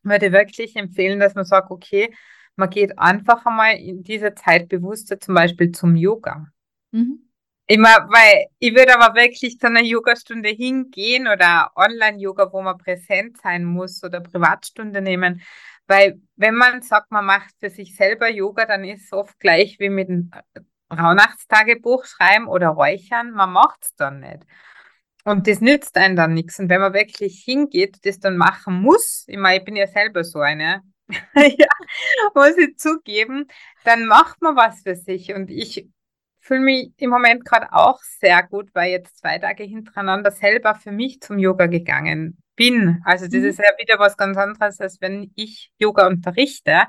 würde 0.03 0.27
ich 0.27 0.31
wirklich 0.31 0.75
empfehlen, 0.77 1.19
dass 1.19 1.35
man 1.35 1.43
sagt, 1.43 1.69
okay, 1.69 2.13
man 2.57 2.69
geht 2.69 2.97
einfach 2.99 3.45
einmal 3.45 3.77
in 3.77 4.03
dieser 4.03 4.35
Zeit 4.35 4.67
bewusster 4.67 5.19
zum 5.19 5.35
Beispiel 5.35 5.71
zum 5.71 5.95
Yoga. 5.95 6.47
Mhm. 6.91 7.21
Immer, 7.67 8.07
weil 8.09 8.45
ich 8.59 8.73
würde 8.73 8.99
aber 8.99 9.15
wirklich 9.15 9.59
zu 9.59 9.67
einer 9.67 9.83
Yogastunde 9.83 10.49
hingehen 10.49 11.27
oder 11.27 11.71
Online-Yoga, 11.75 12.51
wo 12.53 12.61
man 12.61 12.77
präsent 12.77 13.37
sein 13.41 13.65
muss 13.65 14.03
oder 14.03 14.21
Privatstunde 14.21 15.01
nehmen. 15.01 15.41
Weil 15.85 16.21
wenn 16.35 16.55
man 16.55 16.81
sagt, 16.81 17.11
man 17.11 17.25
macht 17.25 17.53
für 17.59 17.69
sich 17.69 17.95
selber 17.95 18.29
Yoga, 18.29 18.65
dann 18.65 18.85
ist 18.85 19.05
es 19.05 19.13
oft 19.13 19.37
gleich 19.39 19.79
wie 19.79 19.89
mit 19.89 20.09
einem 20.09 20.31
Rauhnachtstagebuch 20.91 22.05
schreiben 22.05 22.47
oder 22.47 22.69
räuchern. 22.69 23.31
Man 23.31 23.51
macht 23.51 23.83
es 23.83 23.95
dann 23.95 24.21
nicht. 24.21 24.45
Und 25.25 25.45
das 25.47 25.59
nützt 25.59 25.97
einem 25.97 26.15
dann 26.15 26.33
nichts. 26.33 26.57
Und 26.59 26.69
wenn 26.69 26.79
man 26.79 26.93
wirklich 26.93 27.43
hingeht, 27.43 28.05
das 28.05 28.19
dann 28.19 28.37
machen 28.37 28.81
muss, 28.81 29.25
ich 29.27 29.37
meine, 29.37 29.59
ich 29.59 29.65
bin 29.65 29.75
ja 29.75 29.87
selber 29.87 30.23
so 30.23 30.39
eine, 30.39 30.83
ja, 31.35 31.67
muss 32.35 32.57
ich 32.57 32.77
zugeben, 32.77 33.47
dann 33.83 34.05
macht 34.05 34.41
man 34.41 34.55
was 34.55 34.81
für 34.81 34.95
sich. 34.95 35.33
Und 35.33 35.49
ich 35.49 35.87
fühle 36.39 36.61
mich 36.61 36.91
im 36.97 37.09
Moment 37.09 37.45
gerade 37.45 37.73
auch 37.73 37.99
sehr 38.19 38.43
gut, 38.43 38.69
weil 38.73 38.91
jetzt 38.91 39.17
zwei 39.17 39.37
Tage 39.37 39.63
hintereinander 39.63 40.31
selber 40.31 40.75
für 40.75 40.91
mich 40.91 41.21
zum 41.21 41.39
Yoga 41.39 41.67
gegangen 41.67 42.37
bin. 42.55 43.01
Also 43.05 43.25
das 43.25 43.41
mhm. 43.41 43.45
ist 43.45 43.59
ja 43.59 43.65
wieder 43.77 43.99
was 43.99 44.17
ganz 44.17 44.37
anderes, 44.37 44.79
als 44.79 44.99
wenn 45.01 45.31
ich 45.35 45.71
Yoga 45.77 46.07
unterrichte. 46.07 46.83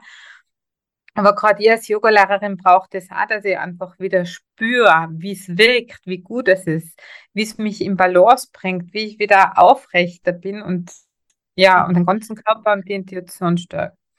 Aber 1.14 1.34
gerade 1.34 1.60
ich 1.62 1.70
als 1.70 1.88
Yogalehrerin 1.88 2.56
braucht 2.56 2.94
es 2.94 3.10
auch, 3.10 3.26
dass 3.26 3.44
ich 3.44 3.58
einfach 3.58 3.98
wieder 3.98 4.24
spüre, 4.24 5.08
wie 5.10 5.32
es 5.32 5.48
wirkt, 5.48 6.06
wie 6.06 6.18
gut 6.18 6.46
es 6.46 6.64
ist, 6.68 6.96
wie 7.32 7.42
es 7.42 7.58
mich 7.58 7.80
in 7.80 7.96
Balance 7.96 8.48
bringt, 8.52 8.92
wie 8.94 9.04
ich 9.04 9.18
wieder 9.18 9.58
aufrechter 9.58 10.30
bin 10.30 10.62
und 10.62 10.92
ja, 11.56 11.84
und 11.84 11.94
den 11.96 12.06
ganzen 12.06 12.36
Körper 12.36 12.72
und 12.72 12.88
die 12.88 12.92
Intuition 12.92 13.56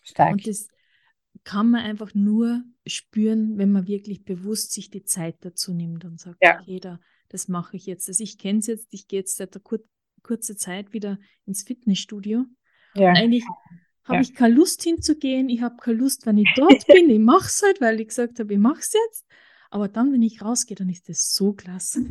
steigt. 0.09 0.33
Und 0.33 0.47
das 0.47 0.67
kann 1.43 1.69
man 1.69 1.81
einfach 1.81 2.13
nur 2.13 2.63
spüren, 2.85 3.57
wenn 3.57 3.71
man 3.71 3.87
wirklich 3.87 4.23
bewusst 4.23 4.71
sich 4.71 4.89
die 4.89 5.03
Zeit 5.03 5.37
dazu 5.41 5.73
nimmt 5.73 6.05
und 6.05 6.19
sagt, 6.19 6.37
ja. 6.41 6.59
okay, 6.59 6.79
da, 6.79 6.99
das 7.29 7.47
mache 7.47 7.77
ich 7.77 7.85
jetzt. 7.85 8.07
Also 8.07 8.23
ich 8.23 8.37
kenne 8.37 8.59
es 8.59 8.67
jetzt, 8.67 8.87
ich 8.91 9.07
gehe 9.07 9.19
jetzt 9.19 9.37
seit 9.37 9.55
einer 9.55 9.63
kur 9.63 9.79
kurzen 10.21 10.57
Zeit 10.57 10.91
wieder 10.91 11.17
ins 11.45 11.63
Fitnessstudio. 11.63 12.45
Ja. 12.93 13.13
Eigentlich 13.13 13.45
habe 14.03 14.15
ja. 14.15 14.21
ich 14.21 14.33
keine 14.35 14.53
Lust 14.53 14.83
hinzugehen, 14.83 15.47
ich 15.47 15.61
habe 15.61 15.77
keine 15.77 15.97
Lust, 15.97 16.25
wenn 16.25 16.37
ich 16.37 16.51
dort 16.55 16.85
bin, 16.87 17.09
ich 17.09 17.19
mache 17.19 17.47
es 17.47 17.61
halt, 17.63 17.79
weil 17.79 18.01
ich 18.01 18.09
gesagt 18.09 18.39
habe, 18.39 18.53
ich 18.53 18.59
mache 18.59 18.79
es 18.79 18.93
jetzt. 18.93 19.25
Aber 19.69 19.87
dann, 19.87 20.11
wenn 20.11 20.21
ich 20.21 20.41
rausgehe, 20.41 20.75
dann 20.75 20.89
ist 20.89 21.07
das 21.07 21.33
so 21.33 21.53
klasse. 21.53 22.05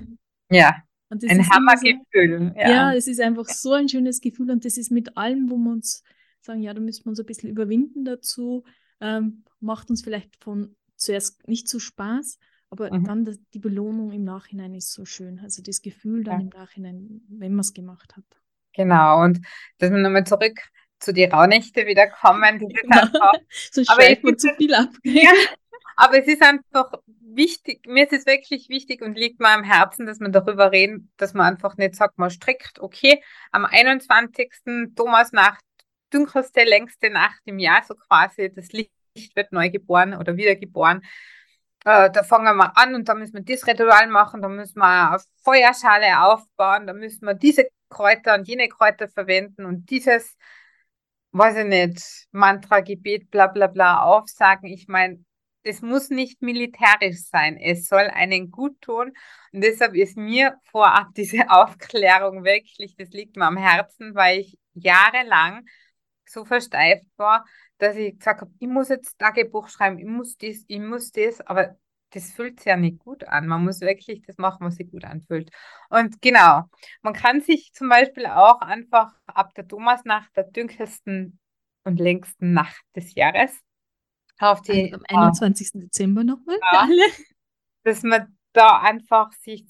Ja, 0.50 0.83
ein 1.11 1.50
Hammergefühl. 1.50 2.52
So, 2.55 2.61
ja. 2.61 2.71
ja, 2.71 2.95
es 2.95 3.07
ist 3.07 3.21
einfach 3.21 3.49
so 3.49 3.73
ein 3.73 3.88
schönes 3.88 4.21
Gefühl 4.21 4.50
und 4.50 4.64
das 4.64 4.76
ist 4.78 4.90
mit 4.90 5.17
allem, 5.17 5.50
wo 5.50 5.57
wir 5.57 5.73
uns 5.73 6.02
sagen, 6.49 6.62
ja, 6.62 6.75
da 6.75 6.81
müssen 6.81 7.05
wir 7.05 7.11
uns 7.11 7.21
ein 7.21 7.26
bisschen 7.26 7.50
überwinden 7.50 8.05
dazu, 8.05 8.64
ähm, 9.00 9.45
macht 9.61 9.90
uns 9.90 10.02
vielleicht 10.02 10.43
von 10.43 10.75
zuerst 10.97 11.47
nicht 11.49 11.69
so 11.69 11.78
Spaß, 11.78 12.38
aber 12.71 12.93
mhm. 12.93 13.05
dann 13.05 13.25
das, 13.25 13.38
die 13.55 13.59
Belohnung 13.59 14.12
im 14.12 14.25
Nachhinein 14.25 14.75
ist 14.75 14.93
so 14.93 15.05
schön. 15.05 15.40
Also 15.40 15.62
das 15.62 15.81
Gefühl 15.81 16.25
dann 16.25 16.40
ja. 16.40 16.45
im 16.47 16.49
Nachhinein, 16.49 17.21
wenn 17.28 17.52
man 17.52 17.61
es 17.61 17.73
gemacht 17.73 18.17
hat. 18.17 18.25
Genau, 18.75 19.23
und 19.23 19.40
dass 19.78 19.90
wir 19.90 19.99
nochmal 19.99 20.25
zurück 20.25 20.59
zu 20.99 21.12
die 21.12 21.25
Rauhnächte 21.25 21.87
wieder 21.87 22.09
kommen. 22.09 22.59
Das 22.59 22.71
ist 22.71 22.93
einfach, 22.93 23.33
so 23.73 23.85
schweift 23.85 24.25
man 24.25 24.38
zu 24.38 24.49
viel 24.57 24.75
ab. 24.75 24.90
ja, 25.05 25.33
aber 25.97 26.19
es 26.21 26.26
ist 26.26 26.43
einfach 26.43 26.93
wichtig, 27.21 27.87
mir 27.87 28.05
ist 28.05 28.12
es 28.12 28.26
wirklich 28.26 28.69
wichtig 28.69 29.02
und 29.02 29.17
liegt 29.17 29.40
mir 29.40 29.49
am 29.49 29.64
Herzen, 29.64 30.07
dass 30.07 30.19
man 30.19 30.33
darüber 30.33 30.73
reden, 30.73 31.12
dass 31.17 31.35
man 31.35 31.55
einfach 31.55 31.76
nicht 31.76 31.95
sagt, 31.95 32.19
man 32.19 32.31
strickt, 32.31 32.81
okay, 32.81 33.23
am 33.52 33.64
21. 33.64 34.50
Thomasnacht, 34.97 35.62
dunkelste, 36.10 36.64
längste 36.64 37.10
Nacht 37.10 37.40
im 37.44 37.58
Jahr, 37.58 37.82
so 37.86 37.94
quasi, 37.94 38.52
das 38.54 38.72
Licht 38.72 38.92
wird 39.34 39.52
neu 39.52 39.70
geboren 39.70 40.14
oder 40.14 40.36
wiedergeboren. 40.36 41.02
Äh, 41.84 42.10
da 42.10 42.22
fangen 42.22 42.56
wir 42.56 42.76
an 42.76 42.94
und 42.94 43.08
da 43.08 43.14
müssen 43.14 43.34
wir 43.34 43.42
das 43.42 43.66
Ritual 43.66 44.08
machen, 44.08 44.42
da 44.42 44.48
müssen 44.48 44.78
wir 44.78 45.10
eine 45.10 45.20
Feuerschale 45.42 46.20
aufbauen, 46.22 46.86
da 46.86 46.92
müssen 46.92 47.26
wir 47.26 47.34
diese 47.34 47.68
Kräuter 47.88 48.34
und 48.34 48.46
jene 48.48 48.68
Kräuter 48.68 49.08
verwenden 49.08 49.64
und 49.64 49.90
dieses 49.90 50.36
weiß 51.32 51.56
ich 51.58 51.66
nicht, 51.66 52.26
Mantra, 52.32 52.80
Gebet, 52.80 53.30
bla 53.30 53.46
bla 53.46 53.66
bla 53.66 54.02
aufsagen. 54.02 54.68
Ich 54.68 54.88
meine, 54.88 55.24
das 55.64 55.82
muss 55.82 56.10
nicht 56.10 56.42
militärisch 56.42 57.20
sein. 57.30 57.56
Es 57.58 57.88
soll 57.88 58.08
einen 58.14 58.50
gut 58.50 58.80
tun. 58.80 59.12
Und 59.52 59.62
deshalb 59.62 59.94
ist 59.94 60.16
mir 60.16 60.56
vorab 60.70 61.08
diese 61.16 61.50
Aufklärung 61.50 62.44
wirklich, 62.44 62.96
das 62.96 63.10
liegt 63.10 63.36
mir 63.36 63.46
am 63.46 63.56
Herzen, 63.56 64.14
weil 64.14 64.40
ich 64.40 64.58
jahrelang 64.74 65.66
so 66.30 66.44
versteift 66.44 67.06
war, 67.16 67.44
dass 67.78 67.97
ich 67.97 68.18
gesagt 68.18 68.40
habe, 68.42 68.52
ich 68.58 68.68
muss 68.68 68.88
jetzt 68.88 69.18
Tagebuch 69.18 69.68
schreiben, 69.68 69.99
ich 69.99 70.06
muss 70.06 70.37
das, 70.37 70.64
ich 70.66 70.80
muss 70.80 71.12
das, 71.12 71.40
aber 71.42 71.76
das 72.11 72.32
fühlt 72.32 72.61
sich 72.61 72.66
ja 72.66 72.76
nicht 72.76 72.99
gut 73.00 73.25
an. 73.25 73.47
Man 73.47 73.64
muss 73.64 73.80
wirklich 73.80 74.23
das 74.23 74.38
machen, 74.38 74.66
was 74.66 74.76
sich 74.76 74.90
gut 74.90 75.04
anfühlt. 75.04 75.50
Und 75.90 76.23
genau, 76.23 76.64
man 77.02 77.12
kann 77.12 77.42
sich 77.42 77.73
zum 77.75 77.88
Beispiel 77.88 78.26
auch 78.26 78.61
einfach 78.61 79.14
ab 79.26 79.54
der 79.54 79.68
Thomasnacht, 79.68 80.35
der 80.35 80.44
dunkelsten 80.44 81.38
und 81.85 82.00
längsten 82.00 82.52
Nacht 82.52 82.82
des 82.97 83.14
Jahres, 83.14 83.52
auf 84.38 84.62
die. 84.62 84.92
Also 84.92 85.04
am 85.08 85.16
21. 85.16 85.75
Äh, 85.75 85.78
Dezember 85.80 86.25
nochmal 86.25 86.58
ja, 86.73 86.80
alle. 86.80 87.02
Dass 87.85 88.02
man 88.02 88.37
da 88.52 88.80
einfach 88.80 89.32
sich 89.32 89.66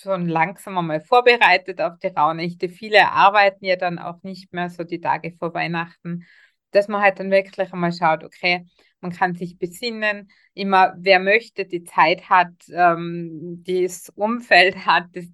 schon 0.00 0.28
langsam 0.28 0.78
einmal 0.78 1.00
vorbereitet 1.00 1.80
auf 1.80 1.98
die 1.98 2.08
Rauhnächte. 2.08 2.68
Viele 2.68 3.10
arbeiten 3.10 3.64
ja 3.64 3.76
dann 3.76 3.98
auch 3.98 4.22
nicht 4.22 4.52
mehr 4.52 4.70
so 4.70 4.84
die 4.84 5.00
Tage 5.00 5.34
vor 5.38 5.54
Weihnachten, 5.54 6.26
dass 6.70 6.88
man 6.88 7.02
halt 7.02 7.18
dann 7.20 7.30
wirklich 7.30 7.72
einmal 7.72 7.92
schaut, 7.92 8.24
okay, 8.24 8.66
man 9.00 9.12
kann 9.12 9.34
sich 9.34 9.58
besinnen, 9.58 10.30
immer 10.54 10.94
wer 10.98 11.18
möchte, 11.20 11.64
die 11.64 11.84
Zeit 11.84 12.28
hat, 12.28 12.52
ähm, 12.72 13.62
das 13.66 14.10
Umfeld 14.14 14.86
hat, 14.86 15.06
das, 15.12 15.26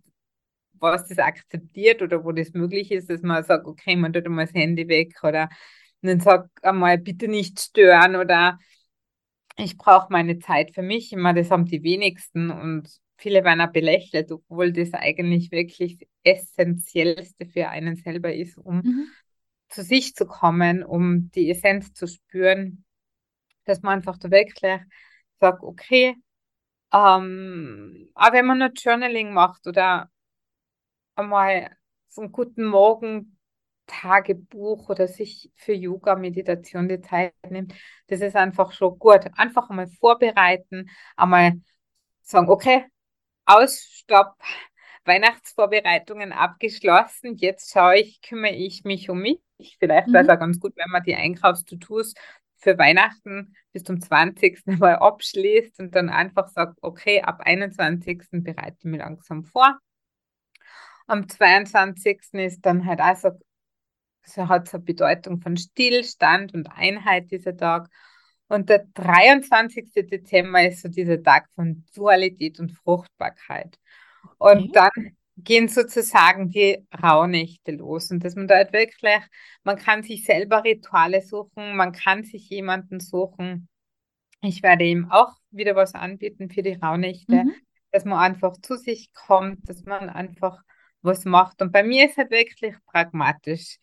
was 0.74 1.08
das 1.08 1.18
akzeptiert 1.18 2.02
oder 2.02 2.24
wo 2.24 2.32
das 2.32 2.52
möglich 2.52 2.90
ist, 2.92 3.10
dass 3.10 3.22
man 3.22 3.42
sagt, 3.44 3.66
okay, 3.66 3.96
man 3.96 4.12
tut 4.12 4.28
mal 4.28 4.46
das 4.46 4.54
Handy 4.54 4.88
weg 4.88 5.14
oder 5.22 5.48
dann 6.02 6.20
sagt 6.20 6.50
einmal 6.62 6.98
bitte 6.98 7.28
nicht 7.28 7.58
stören 7.60 8.16
oder 8.16 8.58
ich 9.56 9.76
brauche 9.76 10.08
meine 10.10 10.38
Zeit 10.38 10.74
für 10.74 10.82
mich. 10.82 11.12
Immer, 11.12 11.34
das 11.34 11.50
haben 11.50 11.64
die 11.64 11.82
wenigsten 11.82 12.50
und 12.50 12.88
viele 13.16 13.44
werden 13.44 13.60
auch 13.60 13.72
belächelt, 13.72 14.30
obwohl 14.30 14.72
das 14.72 14.92
eigentlich 14.92 15.50
wirklich 15.50 16.06
essentiellste 16.22 17.46
für 17.46 17.68
einen 17.68 17.96
selber 17.96 18.34
ist, 18.34 18.58
um 18.58 18.76
mhm. 18.76 19.08
zu 19.68 19.82
sich 19.82 20.14
zu 20.14 20.26
kommen, 20.26 20.84
um 20.84 21.30
die 21.30 21.50
Essenz 21.50 21.92
zu 21.92 22.06
spüren, 22.06 22.84
dass 23.64 23.82
man 23.82 23.98
einfach 23.98 24.18
da 24.18 24.30
wirklich 24.30 24.80
sagt, 25.40 25.62
okay, 25.62 26.14
ähm, 26.92 28.10
auch 28.14 28.32
wenn 28.32 28.46
man 28.46 28.58
nur 28.58 28.70
Journaling 28.74 29.32
macht 29.32 29.66
oder 29.66 30.10
einmal 31.14 31.76
so 32.08 32.22
einen 32.22 32.32
guten 32.32 32.64
Morgen 32.64 33.35
Tagebuch 33.86 34.88
oder 34.88 35.08
sich 35.08 35.50
für 35.54 35.72
Yoga, 35.72 36.16
Meditation 36.16 36.88
die 36.88 37.00
Zeit 37.00 37.34
nimmt, 37.48 37.74
das 38.08 38.20
ist 38.20 38.36
einfach 38.36 38.72
schon 38.72 38.98
gut. 38.98 39.26
Einfach 39.34 39.70
einmal 39.70 39.88
vorbereiten, 39.88 40.90
einmal 41.16 41.60
sagen, 42.22 42.48
okay, 42.48 42.84
aus, 43.44 43.80
stopp, 43.80 44.36
Weihnachtsvorbereitungen 45.04 46.32
abgeschlossen. 46.32 47.36
Jetzt 47.36 47.72
schaue 47.72 47.98
ich, 47.98 48.20
kümmere 48.20 48.54
ich 48.54 48.84
mich 48.84 49.08
um 49.08 49.20
mich. 49.20 49.40
Vielleicht 49.78 50.08
mhm. 50.08 50.12
wäre 50.12 50.24
es 50.24 50.30
auch 50.30 50.38
ganz 50.38 50.60
gut, 50.60 50.74
wenn 50.76 50.90
man 50.90 51.02
die 51.04 51.14
Einkaufstutus 51.14 52.14
für 52.56 52.78
Weihnachten 52.78 53.54
bis 53.72 53.84
zum 53.84 54.00
20. 54.00 54.78
mal 54.78 54.96
abschließt 54.96 55.78
und 55.78 55.94
dann 55.94 56.08
einfach 56.08 56.48
sagt, 56.48 56.78
okay, 56.82 57.22
ab 57.22 57.40
21. 57.44 58.42
bereite 58.42 58.76
ich 58.78 58.84
mich 58.84 58.98
langsam 58.98 59.44
vor. 59.44 59.78
Am 61.06 61.28
22. 61.28 62.34
ist 62.34 62.62
dann 62.62 62.84
halt 62.84 63.00
auch 63.00 63.16
so, 63.16 63.30
so 64.26 64.48
hat 64.48 64.68
es 64.68 64.74
eine 64.74 64.82
Bedeutung 64.82 65.40
von 65.40 65.56
Stillstand 65.56 66.54
und 66.54 66.68
Einheit 66.68 67.30
dieser 67.30 67.56
Tag. 67.56 67.88
Und 68.48 68.68
der 68.68 68.86
23. 68.94 69.92
Dezember 70.08 70.66
ist 70.66 70.82
so 70.82 70.88
dieser 70.88 71.22
Tag 71.22 71.48
von 71.54 71.84
Dualität 71.94 72.60
und 72.60 72.72
Fruchtbarkeit. 72.72 73.78
Und 74.38 74.74
dann 74.76 75.16
gehen 75.36 75.68
sozusagen 75.68 76.48
die 76.48 76.86
Rauhnächte 77.02 77.72
los 77.72 78.10
und 78.10 78.24
dass 78.24 78.36
man 78.36 78.48
da 78.48 78.56
halt 78.56 78.72
wirklich, 78.72 79.20
man 79.64 79.76
kann 79.76 80.02
sich 80.02 80.24
selber 80.24 80.64
Rituale 80.64 81.20
suchen, 81.20 81.76
man 81.76 81.92
kann 81.92 82.24
sich 82.24 82.48
jemanden 82.48 83.00
suchen. 83.00 83.68
Ich 84.40 84.62
werde 84.62 84.84
ihm 84.84 85.10
auch 85.10 85.34
wieder 85.50 85.76
was 85.76 85.94
anbieten 85.94 86.48
für 86.48 86.62
die 86.62 86.74
Rauhnächte, 86.74 87.44
mhm. 87.44 87.54
dass 87.90 88.04
man 88.04 88.18
einfach 88.18 88.56
zu 88.62 88.76
sich 88.76 89.12
kommt, 89.12 89.68
dass 89.68 89.84
man 89.84 90.08
einfach 90.08 90.58
was 91.02 91.24
macht. 91.24 91.60
Und 91.60 91.72
bei 91.72 91.82
mir 91.82 92.06
ist 92.06 92.16
halt 92.16 92.30
wirklich 92.30 92.74
pragmatisch. 92.86 93.76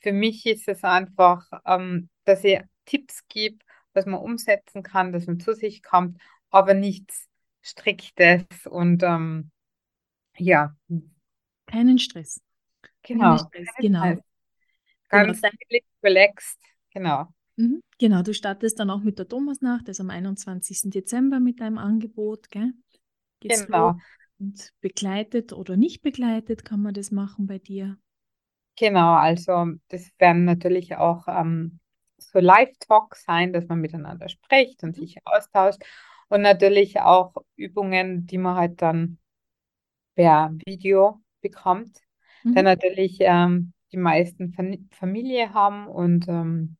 Für 0.00 0.12
mich 0.12 0.46
ist 0.46 0.68
es 0.68 0.84
einfach, 0.84 1.44
ähm, 1.66 2.08
dass 2.24 2.44
ich 2.44 2.60
Tipps 2.84 3.26
gebe 3.28 3.58
was 3.94 4.06
man 4.06 4.20
umsetzen 4.20 4.82
kann, 4.84 5.12
dass 5.12 5.26
man 5.26 5.40
zu 5.40 5.54
sich 5.54 5.82
kommt, 5.82 6.20
aber 6.50 6.74
nichts 6.74 7.26
Striktes 7.62 8.44
und 8.68 9.02
ähm, 9.02 9.50
ja. 10.36 10.74
Keinen 11.66 11.98
Stress. 11.98 12.40
Genau. 13.02 13.36
Keinen 13.36 13.38
Stress, 13.38 13.68
genau. 13.80 14.02
Stress. 14.04 14.24
Ganz 15.08 15.40
Genau, 15.40 15.52
relaxed, 16.02 16.58
genau. 16.92 17.28
Mhm, 17.56 17.82
Genau, 17.98 18.22
du 18.22 18.32
startest 18.32 18.78
dann 18.78 18.90
auch 18.90 19.02
mit 19.02 19.18
der 19.18 19.26
Thomasnacht, 19.28 19.88
also 19.88 20.02
am 20.02 20.10
21. 20.10 20.90
Dezember 20.90 21.40
mit 21.40 21.60
deinem 21.60 21.78
Angebot, 21.78 22.50
gell? 22.50 22.72
Geht's 23.40 23.66
los 23.66 23.66
Genau, 23.66 23.98
und 24.38 24.72
begleitet 24.80 25.52
oder 25.52 25.76
nicht 25.76 26.02
begleitet 26.02 26.64
kann 26.64 26.80
man 26.80 26.94
das 26.94 27.10
machen 27.10 27.46
bei 27.46 27.58
dir. 27.58 27.98
Genau. 28.78 29.14
Also 29.14 29.66
das 29.88 30.10
werden 30.18 30.44
natürlich 30.44 30.96
auch 30.96 31.26
ähm, 31.28 31.80
so 32.18 32.38
Live-Talks 32.40 33.24
sein, 33.24 33.52
dass 33.52 33.66
man 33.68 33.80
miteinander 33.80 34.28
spricht 34.28 34.82
und 34.82 34.96
Mhm. 34.96 35.04
sich 35.04 35.16
austauscht. 35.26 35.82
Und 36.28 36.42
natürlich 36.42 37.00
auch 37.00 37.34
Übungen, 37.56 38.26
die 38.26 38.38
man 38.38 38.56
halt 38.56 38.82
dann 38.82 39.18
per 40.14 40.50
Video 40.66 41.20
bekommt. 41.40 41.98
Dann 42.52 42.64
Mhm. 42.64 42.66
natürlich 42.66 43.18
ähm, 43.20 43.72
die 43.92 43.96
meisten 43.98 44.52
Fam- 44.54 44.88
Familie 44.92 45.54
haben 45.54 45.88
und 45.88 46.28
ähm, 46.28 46.76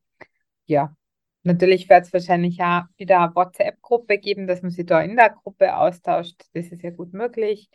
ja, 0.67 0.95
natürlich 1.43 1.88
wird 1.88 2.07
es 2.07 2.12
wahrscheinlich 2.12 2.62
auch 2.62 2.85
wieder 2.97 3.21
eine 3.23 3.35
WhatsApp-Gruppe 3.35 4.19
geben, 4.19 4.47
dass 4.47 4.62
man 4.62 4.71
sich 4.71 4.87
da 4.87 5.00
in 5.00 5.17
der 5.17 5.31
Gruppe 5.31 5.76
austauscht. 5.76 6.43
Das 6.55 6.67
ist 6.69 6.83
ja 6.83 6.90
gut 6.90 7.12
möglich, 7.12 7.71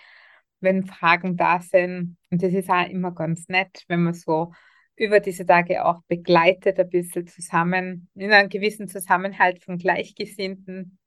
wenn 0.64 0.86
Fragen 0.86 1.38
da 1.38 1.60
sind. 1.60 2.18
Und 2.32 2.42
das 2.42 2.54
ist 2.54 2.70
auch 2.70 2.88
immer 2.88 3.12
ganz 3.12 3.48
nett, 3.48 3.84
wenn 3.88 4.04
man 4.04 4.14
so 4.14 4.52
über 4.96 5.20
diese 5.20 5.46
Tage 5.46 5.86
auch 5.86 6.02
begleitet, 6.08 6.80
ein 6.80 6.90
bisschen 6.90 7.28
zusammen, 7.28 8.10
in 8.16 8.32
einem 8.32 8.50
gewissen 8.50 8.88
Zusammenhalt 8.88 9.64
von 9.64 9.78
Gleichgesinnten 9.78 11.00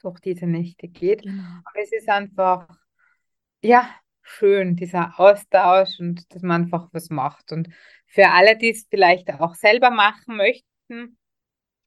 durch 0.00 0.18
diese 0.20 0.46
Nächte 0.46 0.88
geht. 0.88 1.22
Genau. 1.22 1.42
Aber 1.64 1.80
es 1.82 1.92
ist 1.92 2.08
einfach, 2.08 2.68
ja, 3.62 3.88
schön, 4.22 4.76
dieser 4.76 5.18
Austausch 5.18 5.98
und 6.00 6.32
dass 6.34 6.42
man 6.42 6.62
einfach 6.62 6.88
was 6.92 7.10
macht. 7.10 7.52
Und 7.52 7.68
für 8.06 8.28
alle, 8.28 8.56
die 8.56 8.70
es 8.70 8.86
vielleicht 8.88 9.32
auch 9.32 9.54
selber 9.54 9.90
machen 9.90 10.36
möchten, 10.36 11.18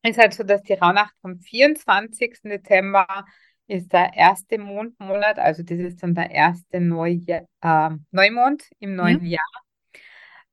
ist 0.03 0.19
halt 0.19 0.33
so, 0.33 0.43
dass 0.43 0.61
die 0.63 0.73
Rauhnacht 0.73 1.15
vom 1.21 1.39
24. 1.39 2.41
Dezember 2.43 3.25
ist 3.67 3.91
der 3.91 4.13
erste 4.13 4.57
Mondmonat, 4.57 5.39
also 5.39 5.63
das 5.63 5.79
ist 5.79 6.03
dann 6.03 6.15
der 6.15 6.31
erste 6.31 6.79
Neujahr, 6.79 7.47
äh, 7.61 7.89
Neumond 8.11 8.63
im 8.79 8.95
neuen 8.95 9.25
Jahr. 9.25 9.41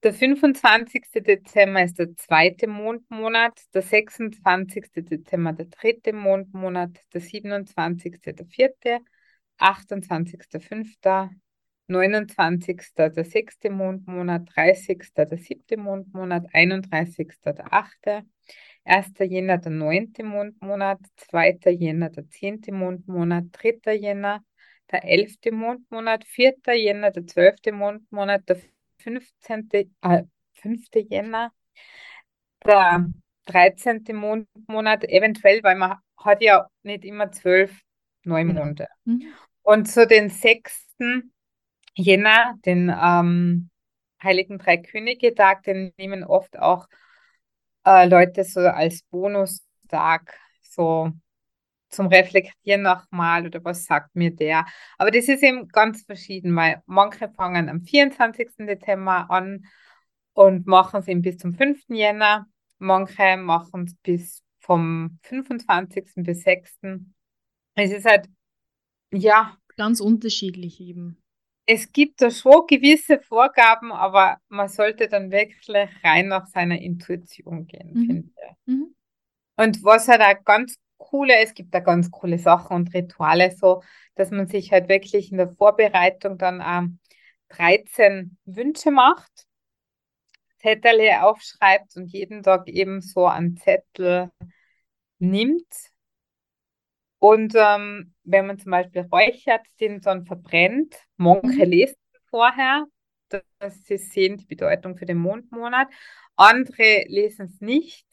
Der 0.03 0.13
25. 0.13 1.23
Dezember 1.23 1.85
ist 1.85 1.99
der 1.99 2.17
zweite 2.17 2.67
Mondmonat, 2.67 3.53
der 3.73 3.83
26. 3.83 4.91
Dezember 4.95 5.53
der 5.53 5.67
dritte 5.67 6.13
Mondmonat, 6.13 6.99
der 7.15 7.21
27. 7.21 8.19
der 8.21 8.47
vierte, 8.47 8.99
28. 9.59 10.61
fünfter, 10.61 11.31
29. 11.87 12.83
der 12.97 13.25
sechste 13.25 13.71
Mondmonat, 13.71 14.49
30. 14.57 15.13
der 15.15 15.39
siebte 15.39 15.77
Mondmonat, 15.77 16.47
31. 16.53 17.29
der 17.45 17.73
achte, 17.73 18.25
1. 18.85 19.13
Jänner 19.21 19.59
der 19.59 19.73
neunte 19.73 20.25
Mondmonat, 20.25 21.01
2. 21.17 21.71
Jänner 21.71 22.11
der 22.11 22.29
zehnte 22.29 22.73
Mondmonat, 22.73 23.45
3. 23.53 23.95
Jänner 23.95 24.45
der 24.91 25.05
elfte 25.05 25.53
Mondmonat, 25.53 26.25
4. 26.25 26.75
Jänner 26.75 27.11
der 27.11 27.27
zwölfte 27.27 27.73
Mondmonat, 27.73 28.49
der 28.49 28.59
15. 28.99 29.69
Äh, 30.03 30.25
5. 30.55 30.87
Jänner 30.95 31.53
der 32.65 33.07
13. 33.47 34.05
Mondmonat, 34.13 35.05
eventuell, 35.05 35.63
weil 35.63 35.77
man 35.77 35.99
hat 36.17 36.43
ja 36.43 36.69
nicht 36.83 37.05
immer 37.05 37.33
zwölf 37.33 37.83
Genau. 38.23 38.37
Neumonde. 38.37 38.89
Mhm. 39.05 39.33
Und 39.63 39.89
so 39.89 40.05
den 40.05 40.31
6. 40.31 40.89
Jänner, 41.95 42.55
den 42.65 42.89
ähm, 42.89 43.71
Heiligen 44.23 44.59
Drei 44.59 44.79
Könige 44.79 45.35
Tag, 45.35 45.65
den 45.65 45.93
nehmen 45.99 46.25
oft 46.25 46.59
auch 46.59 46.87
äh, 47.85 48.07
Leute 48.09 48.45
so 48.45 48.61
als 48.61 49.03
Bonustag, 49.05 50.35
so 50.63 51.11
zum 51.89 52.07
Reflektieren 52.07 52.83
nochmal 52.83 53.47
oder 53.47 53.63
was 53.65 53.85
sagt 53.85 54.15
mir 54.17 54.35
der. 54.35 54.67
Aber 54.99 55.11
das 55.11 55.29
ist 55.29 55.43
eben 55.43 55.69
ganz 55.69 56.05
verschieden, 56.05 56.57
weil 56.57 56.83
manche 56.87 57.29
fangen 57.29 57.69
am 57.69 57.83
24. 57.83 58.67
Dezember 58.67 59.31
an 59.31 59.67
und 60.33 60.67
machen 60.67 61.01
es 61.01 61.09
eben 61.09 61.23
bis 61.23 61.37
zum 61.37 61.53
5. 61.55 61.83
Jänner. 61.89 62.47
Manche 62.79 63.37
machen 63.37 63.85
es 63.85 63.95
bis 63.97 64.43
vom 64.59 65.19
25. 65.23 66.25
bis 66.25 66.43
6. 66.43 66.79
Es 67.75 67.91
ist 67.91 68.07
halt, 68.07 68.27
ja, 69.13 69.57
Ganz 69.77 70.01
unterschiedlich 70.01 70.81
eben. 70.81 71.22
Es 71.67 71.93
gibt 71.93 72.21
da 72.23 72.31
schon 72.31 72.67
gewisse 72.67 73.21
Vorgaben, 73.21 73.93
aber 73.93 74.39
man 74.49 74.69
sollte 74.69 75.09
dann 75.09 75.31
wirklich 75.31 75.69
rein 76.05 76.29
nach 76.29 76.47
seiner 76.49 76.81
Intuition 76.81 77.67
gehen, 77.67 77.93
Mhm. 77.95 78.07
finde 78.07 78.29
ich. 78.29 78.75
Mhm. 78.75 78.95
Und 79.57 79.85
was 79.85 80.09
halt 80.09 80.23
auch 80.23 80.45
ganz 80.45 80.77
coole, 80.99 81.37
es 81.43 81.55
gibt 81.55 81.75
da 81.75 81.81
ganz 81.81 82.11
coole 82.11 82.39
Sachen 82.39 82.77
und 82.77 82.95
Rituale, 82.95 83.53
so, 83.57 83.83
dass 84.15 84.31
man 84.31 84.47
sich 84.49 84.73
halt 84.73 84.89
wirklich 84.89 85.31
in 85.33 85.39
der 85.39 85.51
Vorbereitung 85.51 86.39
dann 86.39 86.63
ähm, 86.67 86.99
13 87.49 88.39
Wünsche 88.45 88.91
macht, 88.91 89.47
Zettel 90.61 91.01
aufschreibt 91.21 91.97
und 91.97 92.07
jeden 92.13 92.43
Tag 92.43 92.67
eben 92.69 93.01
so 93.03 93.27
einen 93.27 93.57
Zettel 93.59 94.31
nimmt. 95.19 95.92
Und 97.23 97.55
ähm, 97.57 98.15
wenn 98.25 98.47
man 98.47 98.59
zum 98.59 98.73
Beispiel 98.73 99.03
räuchert, 99.03 99.65
den 99.81 100.01
dann 100.01 100.27
verbrennt, 100.27 100.97
manche 101.17 101.65
Mhm. 101.65 101.65
lesen 101.65 101.95
vorher, 102.31 102.87
dass 103.61 103.85
sie 103.85 103.99
sehen 103.99 104.39
die 104.39 104.47
Bedeutung 104.47 104.97
für 104.97 105.07
den 105.07 105.19
Mondmonat, 105.19 105.89
andere 106.37 107.05
lesen 107.07 107.47
es 107.47 107.61
nicht 107.61 108.07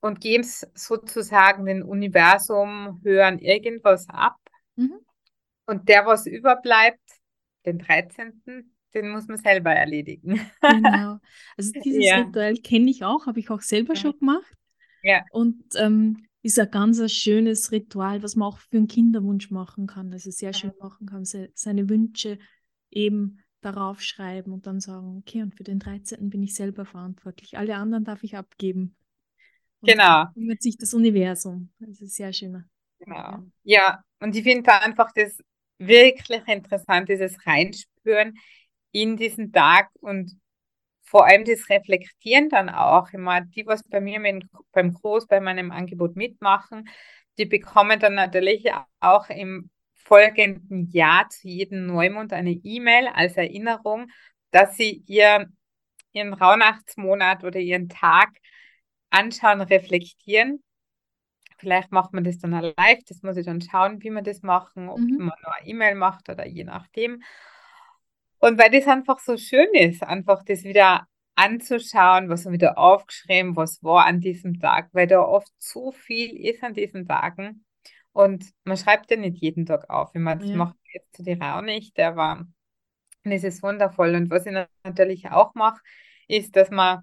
und 0.00 0.20
geben 0.20 0.44
es 0.44 0.66
sozusagen 0.74 1.64
dem 1.66 1.82
Universum, 1.88 3.00
hören 3.02 3.38
irgendwas 3.38 4.08
ab. 4.08 4.36
Mhm. 4.76 5.00
Und 5.66 5.88
der, 5.88 6.06
was 6.06 6.26
überbleibt, 6.26 7.00
den 7.66 7.78
13., 7.78 8.74
den 8.94 9.10
muss 9.10 9.28
man 9.28 9.38
selber 9.38 9.72
erledigen. 9.72 10.40
Genau. 10.66 11.18
Also 11.56 11.72
dieses 11.84 12.14
Ja, 12.14 12.16
Ritual 12.16 12.54
kenne 12.56 12.90
ich 12.90 13.04
auch, 13.04 13.26
habe 13.26 13.40
ich 13.40 13.50
auch 13.50 13.60
selber 13.62 13.96
schon 13.96 14.18
gemacht. 14.18 14.54
ja, 15.02 15.24
Und 15.30 15.64
ähm, 15.76 16.26
ist 16.42 16.58
ein 16.58 16.70
ganz 16.70 17.12
schönes 17.12 17.70
Ritual, 17.70 18.22
was 18.22 18.36
man 18.36 18.48
auch 18.48 18.58
für 18.58 18.78
einen 18.78 18.88
Kinderwunsch 18.88 19.50
machen 19.50 19.86
kann. 19.86 20.12
Also 20.12 20.30
sehr 20.30 20.52
schön 20.52 20.72
machen 20.80 21.06
kann, 21.06 21.24
se 21.24 21.50
seine 21.54 21.88
Wünsche 21.88 22.38
eben 22.90 23.40
darauf 23.60 24.00
schreiben 24.00 24.52
und 24.52 24.66
dann 24.66 24.80
sagen, 24.80 25.18
okay, 25.18 25.42
und 25.42 25.54
für 25.54 25.64
den 25.64 25.78
13. 25.78 26.30
bin 26.30 26.42
ich 26.42 26.54
selber 26.54 26.84
verantwortlich. 26.84 27.58
Alle 27.58 27.76
anderen 27.76 28.04
darf 28.04 28.22
ich 28.22 28.36
abgeben. 28.36 28.96
Und 29.80 29.90
genau. 29.90 30.26
kümmert 30.34 30.62
sich 30.62 30.76
das 30.78 30.94
Universum. 30.94 31.70
Das 31.78 32.00
ist 32.00 32.16
sehr 32.16 32.32
schön. 32.32 32.64
Genau. 32.98 33.16
Ja. 33.16 33.44
Ja, 33.62 34.04
und 34.20 34.34
ich 34.34 34.42
finde 34.42 34.62
da 34.62 34.78
einfach 34.78 35.10
das 35.14 35.38
wirklich 35.78 36.46
interessant, 36.46 37.08
dieses 37.08 37.46
Reinspüren 37.46 38.34
in 38.92 39.16
diesen 39.16 39.52
Tag 39.52 39.90
und 40.00 40.38
vor 41.10 41.26
allem 41.26 41.44
das 41.44 41.68
Reflektieren 41.68 42.48
dann 42.48 42.68
auch 42.70 43.10
immer. 43.12 43.40
Die, 43.42 43.66
was 43.66 43.82
bei 43.88 44.00
mir 44.00 44.20
mit, 44.20 44.44
beim 44.72 44.94
Groß, 44.94 45.26
bei 45.26 45.40
meinem 45.40 45.72
Angebot 45.72 46.16
mitmachen, 46.16 46.88
die 47.38 47.46
bekommen 47.46 47.98
dann 48.00 48.14
natürlich 48.14 48.66
auch 49.00 49.28
im 49.30 49.70
folgenden 49.94 50.90
Jahr 50.90 51.28
zu 51.30 51.48
jedem 51.48 51.86
Neumond 51.86 52.32
eine 52.32 52.52
E-Mail 52.52 53.08
als 53.08 53.36
Erinnerung, 53.36 54.08
dass 54.50 54.76
sie 54.76 55.02
ihr, 55.06 55.48
ihren 56.12 56.34
Rauhnachtsmonat 56.34 57.44
oder 57.44 57.60
ihren 57.60 57.88
Tag 57.88 58.30
anschauen, 59.10 59.60
reflektieren. 59.62 60.62
Vielleicht 61.58 61.92
macht 61.92 62.12
man 62.14 62.24
das 62.24 62.38
dann 62.38 62.52
live, 62.52 63.04
das 63.08 63.22
muss 63.22 63.36
ich 63.36 63.46
dann 63.46 63.60
schauen, 63.60 64.02
wie 64.02 64.10
wir 64.10 64.22
das 64.22 64.42
machen, 64.42 64.88
ob 64.88 65.02
Mhm. 65.02 65.18
man 65.18 65.32
nur 65.44 65.54
eine 65.54 65.66
E-Mail 65.68 65.94
macht 65.94 66.28
oder 66.30 66.46
je 66.46 66.64
nachdem. 66.64 67.22
Und 68.40 68.58
weil 68.58 68.70
das 68.70 68.86
einfach 68.86 69.18
so 69.18 69.36
schön 69.36 69.68
ist, 69.74 70.02
einfach 70.02 70.42
das 70.44 70.64
wieder 70.64 71.06
anzuschauen, 71.34 72.28
was 72.28 72.44
haben 72.44 72.52
wir 72.52 72.58
da 72.58 72.72
aufgeschrieben, 72.72 73.56
was 73.56 73.82
war 73.82 74.06
an 74.06 74.20
diesem 74.20 74.58
Tag, 74.60 74.88
weil 74.92 75.06
da 75.06 75.20
oft 75.20 75.52
so 75.58 75.92
viel 75.92 76.36
ist 76.36 76.62
an 76.62 76.74
diesen 76.74 77.06
Tagen 77.06 77.64
und 78.12 78.44
man 78.64 78.76
schreibt 78.76 79.10
ja 79.10 79.16
nicht 79.16 79.38
jeden 79.38 79.66
Tag 79.66 79.88
auf. 79.88 80.10
Ich 80.14 80.20
meine, 80.20 80.40
das 80.40 80.50
Ja. 80.50 80.56
macht 80.56 80.76
jetzt 80.92 81.14
zu 81.16 81.22
dir 81.22 81.38
auch 81.40 81.62
nicht, 81.62 81.98
aber 81.98 82.46
das 83.24 83.44
ist 83.44 83.62
wundervoll. 83.62 84.14
Und 84.14 84.30
was 84.30 84.46
ich 84.46 84.52
na- 84.52 84.68
natürlich 84.84 85.30
auch 85.30 85.54
mache, 85.54 85.80
ist, 86.26 86.56
dass 86.56 86.70
wir 86.70 87.02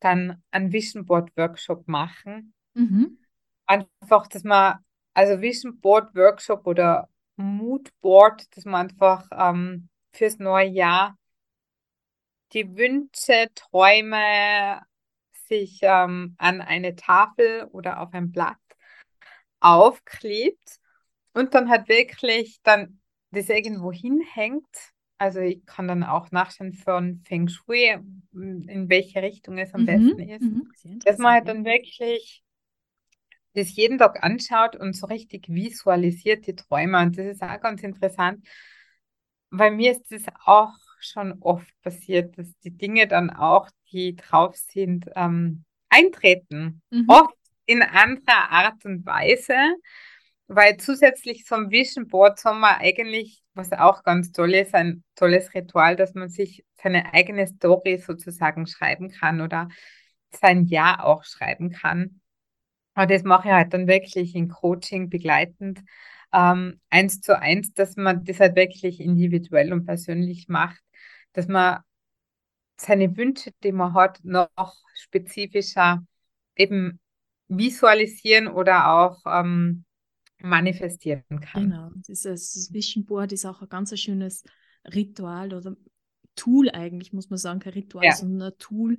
dann 0.00 0.42
einen 0.50 0.72
Vision 0.72 1.06
Board 1.06 1.30
Workshop 1.36 1.88
machen. 1.88 2.52
Mhm. 2.74 3.18
Einfach, 3.66 4.26
dass 4.26 4.44
man, 4.44 4.78
also 5.14 5.40
Vision 5.40 5.80
Board 5.80 6.14
Workshop 6.14 6.66
oder 6.66 7.08
Mood 7.36 7.90
Board, 8.00 8.44
dass 8.56 8.64
man 8.64 8.88
einfach 8.88 9.26
ähm, 9.32 9.88
fürs 10.16 10.38
neue 10.38 10.68
Jahr 10.68 11.18
die 12.52 12.76
Wünsche, 12.76 13.48
Träume 13.54 14.80
sich 15.48 15.80
ähm, 15.82 16.34
an 16.38 16.60
eine 16.60 16.94
Tafel 16.96 17.64
oder 17.72 18.00
auf 18.00 18.14
ein 18.14 18.30
Blatt 18.32 18.56
aufklebt 19.60 20.78
und 21.32 21.54
dann 21.54 21.68
halt 21.68 21.88
wirklich 21.88 22.60
dann 22.62 23.00
das 23.30 23.48
irgendwo 23.48 23.92
hinhängt. 23.92 24.92
Also 25.18 25.40
ich 25.40 25.64
kann 25.66 25.88
dann 25.88 26.04
auch 26.04 26.30
nachschauen 26.30 26.72
von 26.72 27.22
Feng 27.26 27.48
Shui, 27.48 27.98
in 28.32 28.86
welche 28.88 29.22
Richtung 29.22 29.58
es 29.58 29.74
am 29.74 29.82
mhm, 29.82 29.86
besten 29.86 30.20
ist. 30.20 30.42
Mhm. 30.42 30.98
Dass 31.00 31.18
man 31.18 31.32
halt 31.32 31.48
dann 31.48 31.64
wirklich 31.64 32.42
das 33.54 33.74
jeden 33.76 33.98
Tag 33.98 34.22
anschaut 34.22 34.76
und 34.76 34.94
so 34.94 35.06
richtig 35.06 35.48
visualisiert 35.48 36.46
die 36.46 36.56
Träume. 36.56 37.00
Und 37.00 37.16
das 37.16 37.26
ist 37.26 37.42
auch 37.42 37.60
ganz 37.60 37.82
interessant, 37.82 38.46
weil 39.58 39.70
mir 39.72 39.92
ist 39.92 40.10
das 40.10 40.22
auch 40.44 40.72
schon 41.00 41.34
oft 41.40 41.70
passiert, 41.82 42.36
dass 42.38 42.48
die 42.64 42.76
Dinge 42.76 43.06
dann 43.06 43.30
auch, 43.30 43.68
die 43.92 44.16
drauf 44.16 44.56
sind, 44.56 45.06
ähm, 45.14 45.64
eintreten. 45.88 46.82
Mhm. 46.90 47.04
Oft 47.08 47.36
in 47.66 47.82
anderer 47.82 48.50
Art 48.50 48.84
und 48.84 49.06
Weise, 49.06 49.54
weil 50.48 50.76
zusätzlich 50.76 51.44
zum 51.44 51.70
Vision 51.70 52.08
Board 52.08 52.44
haben 52.44 52.60
wir 52.60 52.78
eigentlich, 52.78 53.42
was 53.54 53.72
auch 53.72 54.02
ganz 54.02 54.32
toll 54.32 54.54
ist, 54.54 54.74
ein 54.74 55.04
tolles 55.14 55.54
Ritual, 55.54 55.96
dass 55.96 56.14
man 56.14 56.28
sich 56.28 56.64
seine 56.74 57.14
eigene 57.14 57.46
Story 57.46 57.98
sozusagen 57.98 58.66
schreiben 58.66 59.08
kann 59.10 59.40
oder 59.40 59.68
sein 60.30 60.64
Ja 60.66 61.02
auch 61.02 61.24
schreiben 61.24 61.70
kann. 61.70 62.20
Aber 62.94 63.06
das 63.06 63.22
mache 63.22 63.48
ich 63.48 63.54
halt 63.54 63.72
dann 63.72 63.86
wirklich 63.86 64.34
in 64.34 64.48
Coaching 64.48 65.08
begleitend, 65.08 65.80
ähm, 66.34 66.80
eins 66.90 67.20
zu 67.20 67.38
eins, 67.38 67.72
dass 67.72 67.96
man 67.96 68.24
das 68.24 68.40
halt 68.40 68.56
wirklich 68.56 69.00
individuell 69.00 69.72
und 69.72 69.86
persönlich 69.86 70.48
macht, 70.48 70.82
dass 71.32 71.46
man 71.46 71.80
seine 72.76 73.16
Wünsche, 73.16 73.52
die 73.62 73.72
man 73.72 73.94
hat, 73.94 74.18
noch 74.24 74.74
spezifischer 74.94 76.04
eben 76.56 76.98
visualisieren 77.48 78.48
oder 78.48 78.90
auch 78.90 79.22
ähm, 79.26 79.84
manifestieren 80.40 81.22
kann. 81.40 81.70
Genau, 81.70 81.90
dieses 81.94 82.52
das 82.52 82.72
Vision 82.72 83.04
Board 83.04 83.32
ist 83.32 83.44
auch 83.44 83.62
ein 83.62 83.68
ganz 83.68 83.98
schönes 83.98 84.42
Ritual 84.92 85.54
oder 85.54 85.76
Tool 86.34 86.68
eigentlich, 86.70 87.12
muss 87.12 87.30
man 87.30 87.38
sagen, 87.38 87.60
kein 87.60 87.74
Ritual, 87.74 88.06
ja. 88.06 88.12
sondern 88.12 88.52
ein 88.52 88.58
Tool, 88.58 88.98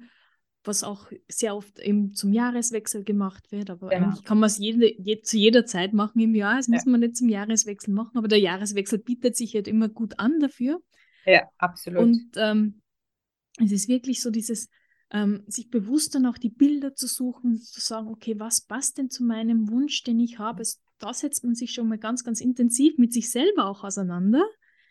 was 0.68 0.84
auch 0.84 1.12
sehr 1.28 1.56
oft 1.56 1.80
eben 1.80 2.14
zum 2.14 2.34
Jahreswechsel 2.34 3.04
gemacht 3.04 3.52
wird. 3.52 3.70
Aber 3.70 3.90
genau. 3.90 4.08
eigentlich 4.08 4.24
kann 4.24 4.40
man 4.40 4.48
es 4.48 4.58
jede, 4.58 4.94
je, 5.02 5.22
zu 5.22 5.38
jeder 5.38 5.66
Zeit 5.66 5.94
machen 5.94 6.20
im 6.20 6.36
Jahr. 6.36 6.58
Das 6.58 6.68
ja. 6.68 6.74
muss 6.74 6.86
man 6.86 7.00
nicht 7.00 7.18
zum 7.18 7.30
Jahreswechsel 7.30 7.94
machen, 7.94 8.18
aber 8.18 8.28
der 8.28 8.40
Jahreswechsel 8.40 9.00
bietet 9.00 9.36
sich 9.36 9.54
halt 9.56 9.68
immer 9.68 9.90
gut 9.90 10.20
an 10.20 10.40
dafür. 10.40 10.82
Ja, 11.26 11.44
absolut. 11.58 12.02
Und 12.02 12.30
ähm, 12.36 12.82
es 13.64 13.72
ist 13.72 13.88
wirklich 13.88 14.22
so 14.22 14.32
dieses, 14.32 14.70
ähm, 15.12 15.44
sich 15.48 15.70
bewusst 15.70 16.16
dann 16.16 16.26
auch 16.26 16.38
die 16.38 16.50
Bilder 16.50 16.94
zu 16.94 17.08
suchen, 17.08 17.62
zu 17.62 17.80
sagen, 17.80 18.08
okay, 18.08 18.40
was 18.40 18.62
passt 18.62 18.98
denn 18.98 19.10
zu 19.10 19.24
meinem 19.24 19.70
Wunsch, 19.70 20.04
den 20.04 20.20
ich 20.20 20.40
habe? 20.40 20.64
Da 21.00 21.14
setzt 21.14 21.44
man 21.44 21.56
sich 21.56 21.74
schon 21.74 21.88
mal 21.88 21.98
ganz, 21.98 22.24
ganz 22.24 22.42
intensiv 22.42 22.98
mit 22.98 23.14
sich 23.14 23.30
selber 23.30 23.66
auch 23.66 23.84
auseinander. 23.84 24.44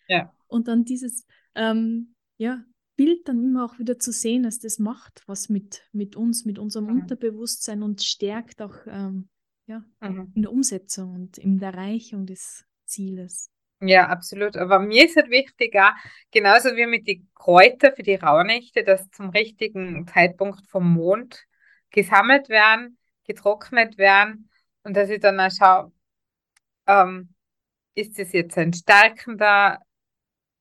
Ja. 0.09 0.33
Und 0.47 0.69
dann 0.69 0.85
dieses, 0.85 1.27
ähm, 1.55 2.15
ja, 2.37 2.65
Bild 2.97 3.29
dann 3.29 3.43
immer 3.43 3.65
auch 3.65 3.79
wieder 3.79 3.99
zu 3.99 4.13
sehen, 4.13 4.45
dass 4.45 4.59
das 4.59 4.79
macht 4.79 5.23
was 5.27 5.49
mit, 5.49 5.89
mit 5.93 6.17
uns, 6.17 6.45
mit 6.45 6.59
unserem 6.59 6.87
mhm. 6.87 7.01
Unterbewusstsein 7.01 7.83
und 7.83 8.03
stärkt 8.03 8.63
auch 8.63 8.77
ähm, 8.87 9.29
ja, 9.67 9.85
mhm. 10.01 10.33
in 10.35 10.43
der 10.43 10.53
Umsetzung 10.53 11.15
und 11.15 11.39
in 11.39 11.59
der 11.59 11.73
Erreichung 11.73 12.27
des 12.27 12.65
Zieles. 12.85 13.51
Ja, 13.81 14.09
absolut. 14.09 14.57
Aber 14.57 14.79
mir 14.79 15.05
ist 15.05 15.17
halt 15.17 15.31
wichtig, 15.31 15.75
auch, 15.77 15.93
genauso 16.31 16.77
wie 16.77 16.87
mit 16.87 17.07
den 17.07 17.29
Kräutern 17.35 17.93
für 17.95 18.03
die 18.03 18.15
Rauhnächte, 18.15 18.85
dass 18.85 19.11
zum 19.11 19.31
richtigen 19.31 20.07
Zeitpunkt 20.07 20.67
vom 20.69 20.95
Mond 20.95 21.45
gesammelt 21.91 22.49
werden, 22.49 22.99
getrocknet 23.25 23.99
werden 23.99 24.49
und 24.85 24.97
dass 24.97 25.11
ich 25.11 25.21
dann 25.21 25.41
auch 25.41 25.51
schaue, 25.51 25.93
ähm, 26.87 27.35
ist 27.95 28.19
das 28.19 28.33
jetzt 28.33 28.57
ein 28.59 28.73
stärkender 28.73 29.81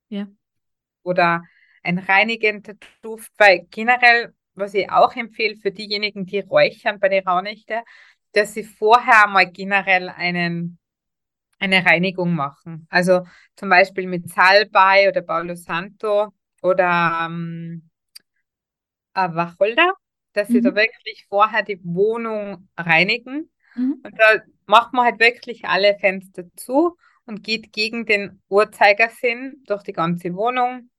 ja. 0.10 0.28
oder 1.04 1.44
ein 1.84 2.00
reinigender 2.00 2.74
Duft, 3.02 3.32
weil 3.38 3.68
generell, 3.70 4.34
was 4.56 4.74
ich 4.74 4.90
auch 4.90 5.16
empfehle 5.16 5.58
für 5.58 5.72
diejenigen, 5.72 6.26
die 6.26 6.40
räuchern 6.40 7.00
bei 7.00 7.10
den 7.10 7.28
Rauhnächte, 7.28 7.84
dass 8.32 8.54
sie 8.54 8.64
vorher 8.64 9.28
mal 9.28 9.50
generell 9.52 10.10
einen, 10.10 10.80
eine 11.60 11.86
Reinigung 11.86 12.34
machen. 12.34 12.88
Also 12.90 13.26
zum 13.56 13.70
Beispiel 13.70 14.08
mit 14.08 14.30
Salbei 14.30 15.10
oder 15.10 15.22
Paulo 15.22 15.56
Santo 15.56 16.34
oder 16.62 17.26
ähm, 17.26 17.90
Wacholder, 19.14 19.94
dass 20.34 20.50
mhm. 20.50 20.54
sie 20.54 20.62
da 20.62 20.72
mhm. 20.72 20.76
wirklich 20.76 21.26
vorher 21.30 21.64
die 21.64 21.80
Wohnung 21.84 22.70
reinigen. 22.78 23.52
Mhm. 23.76 24.02
Und 24.04 24.20
da 24.20 24.42
macht 24.66 24.94
man 24.94 25.06
halt 25.06 25.20
wirklich 25.20 25.66
alle 25.66 25.98
Fenster 26.00 26.44
zu 26.56 26.98
und 27.26 27.44
geht 27.44 27.72
gegen 27.72 28.06
den 28.06 28.42
Uhrzeigersinn 28.50 29.64
durch 29.66 29.84
die 29.84 29.94
ganze 29.94 30.34
Wohnung 30.34 30.90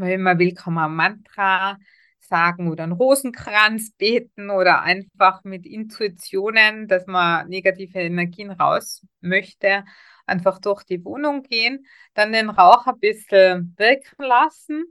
wenn 0.00 0.22
man 0.22 0.38
will, 0.38 0.54
kann 0.54 0.74
man 0.74 0.94
Mantra 0.94 1.78
sagen 2.20 2.70
oder 2.70 2.84
einen 2.84 2.92
Rosenkranz 2.92 3.92
beten 3.92 4.50
oder 4.50 4.82
einfach 4.82 5.44
mit 5.44 5.66
Intuitionen, 5.66 6.88
dass 6.88 7.06
man 7.06 7.48
negative 7.48 7.98
Energien 8.00 8.50
raus 8.50 9.06
möchte, 9.20 9.84
einfach 10.26 10.58
durch 10.60 10.84
die 10.84 11.04
Wohnung 11.04 11.42
gehen, 11.42 11.86
dann 12.14 12.32
den 12.32 12.50
Rauch 12.50 12.86
ein 12.86 12.98
bisschen 12.98 13.74
wirken 13.78 14.24
lassen, 14.24 14.84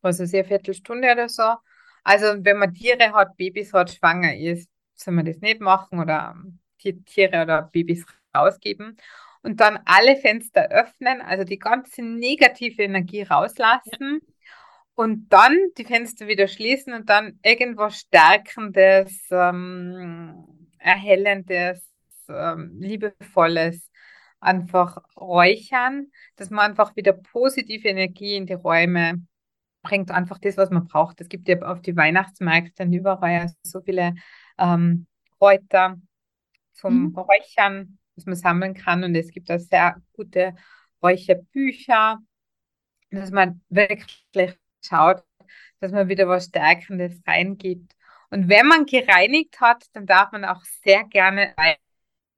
also 0.00 0.24
sehr 0.24 0.44
Viertelstunde 0.44 1.12
oder 1.12 1.28
so. 1.28 1.54
Also 2.02 2.26
wenn 2.44 2.58
man 2.58 2.74
Tiere 2.74 3.12
hat, 3.12 3.36
Babys 3.36 3.72
hat, 3.72 3.90
schwanger 3.90 4.36
ist, 4.36 4.68
soll 4.94 5.14
man 5.14 5.26
das 5.26 5.38
nicht 5.38 5.60
machen 5.60 6.00
oder 6.00 6.34
Tiere 6.78 7.42
oder 7.42 7.62
Babys 7.62 8.04
rausgeben 8.34 8.96
und 9.42 9.60
dann 9.60 9.78
alle 9.84 10.16
Fenster 10.16 10.68
öffnen, 10.70 11.20
also 11.20 11.44
die 11.44 11.58
ganze 11.58 12.02
negative 12.02 12.82
Energie 12.82 13.22
rauslassen 13.22 14.20
ja. 14.20 14.54
und 14.94 15.28
dann 15.28 15.56
die 15.76 15.84
Fenster 15.84 16.26
wieder 16.28 16.48
schließen 16.48 16.92
und 16.94 17.08
dann 17.08 17.38
irgendwas 17.42 17.98
Stärkendes, 17.98 19.26
ähm, 19.30 20.68
Erhellendes, 20.78 21.88
ähm, 22.28 22.76
Liebevolles 22.80 23.90
einfach 24.40 24.98
räuchern, 25.16 26.08
dass 26.36 26.50
man 26.50 26.70
einfach 26.70 26.96
wieder 26.96 27.12
positive 27.12 27.88
Energie 27.88 28.36
in 28.36 28.46
die 28.46 28.54
Räume 28.54 29.24
bringt, 29.82 30.10
einfach 30.10 30.38
das, 30.38 30.56
was 30.56 30.70
man 30.70 30.86
braucht. 30.86 31.20
Es 31.20 31.28
gibt 31.28 31.48
ja 31.48 31.60
auf 31.62 31.80
die 31.80 31.96
Weihnachtsmärkte 31.96 32.84
überall 32.84 33.52
so 33.62 33.80
viele 33.80 34.14
ähm, 34.58 35.06
Kräuter 35.38 35.96
zum 36.72 37.10
mhm. 37.10 37.16
Räuchern 37.16 37.98
was 38.16 38.26
man 38.26 38.36
sammeln 38.36 38.74
kann. 38.74 39.04
Und 39.04 39.14
es 39.14 39.30
gibt 39.30 39.50
auch 39.50 39.58
sehr 39.58 39.96
gute 40.12 40.54
Räucherbücher, 41.02 42.18
dass 43.10 43.30
man 43.30 43.60
wirklich 43.68 44.58
schaut, 44.84 45.22
dass 45.80 45.92
man 45.92 46.08
wieder 46.08 46.28
was 46.28 46.46
Stärkendes 46.46 47.20
reingibt. 47.26 47.94
Und 48.30 48.48
wenn 48.48 48.66
man 48.66 48.86
gereinigt 48.86 49.60
hat, 49.60 49.84
dann 49.92 50.06
darf 50.06 50.32
man 50.32 50.44
auch 50.44 50.62
sehr 50.64 51.04
gerne 51.04 51.54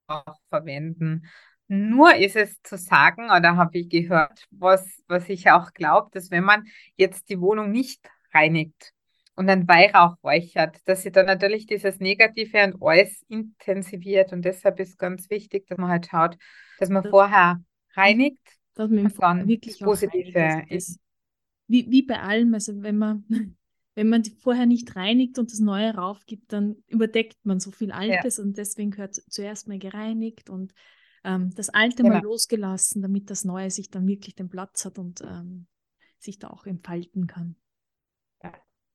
auch 0.07 0.39
verwenden. 0.49 1.27
Nur 1.67 2.15
ist 2.15 2.35
es 2.35 2.61
zu 2.61 2.77
sagen, 2.77 3.25
oder 3.31 3.55
habe 3.55 3.79
ich 3.79 3.89
gehört, 3.89 4.45
was, 4.51 5.01
was 5.07 5.29
ich 5.29 5.49
auch 5.49 5.73
glaube, 5.73 6.09
dass 6.11 6.29
wenn 6.29 6.43
man 6.43 6.67
jetzt 6.95 7.29
die 7.29 7.39
Wohnung 7.39 7.71
nicht 7.71 8.07
reinigt, 8.33 8.93
und 9.35 9.47
dann 9.47 9.67
Weihrauch 9.67 10.15
räuchert, 10.23 10.77
dass 10.85 11.03
sie 11.03 11.11
dann 11.11 11.25
natürlich 11.25 11.65
dieses 11.65 11.99
Negative 11.99 12.63
und 12.63 12.81
alles 12.81 13.23
intensiviert. 13.27 14.31
Und 14.31 14.43
deshalb 14.43 14.79
ist 14.79 14.97
ganz 14.97 15.29
wichtig, 15.29 15.67
dass 15.67 15.77
man 15.77 15.89
halt 15.89 16.07
schaut, 16.07 16.37
dass 16.79 16.89
man 16.89 17.03
vorher 17.03 17.61
reinigt 17.95 18.41
dass 18.75 18.89
man 18.89 19.05
und 19.05 19.21
dann 19.21 19.47
wirklich 19.47 19.79
Positive 19.79 20.65
ist. 20.69 20.99
Wie, 21.67 21.89
wie 21.89 22.03
bei 22.03 22.19
allem, 22.19 22.53
also 22.53 22.81
wenn 22.81 22.97
man, 22.97 23.25
wenn 23.95 24.09
man 24.09 24.23
vorher 24.23 24.65
nicht 24.65 24.95
reinigt 24.95 25.39
und 25.39 25.51
das 25.51 25.59
Neue 25.59 25.95
raufgibt, 25.95 26.51
dann 26.51 26.75
überdeckt 26.87 27.37
man 27.43 27.59
so 27.59 27.71
viel 27.71 27.91
Altes 27.91 28.37
ja. 28.37 28.43
und 28.43 28.57
deswegen 28.57 28.91
gehört 28.91 29.15
zuerst 29.15 29.67
mal 29.67 29.79
gereinigt 29.79 30.49
und 30.49 30.73
ähm, 31.23 31.51
das 31.55 31.69
Alte 31.69 32.03
genau. 32.03 32.15
mal 32.15 32.23
losgelassen, 32.23 33.01
damit 33.01 33.29
das 33.29 33.45
Neue 33.45 33.71
sich 33.71 33.89
dann 33.89 34.05
wirklich 34.07 34.35
den 34.35 34.49
Platz 34.49 34.85
hat 34.85 34.99
und 34.99 35.21
ähm, 35.21 35.67
sich 36.19 36.37
da 36.37 36.49
auch 36.49 36.65
entfalten 36.65 37.27
kann. 37.27 37.55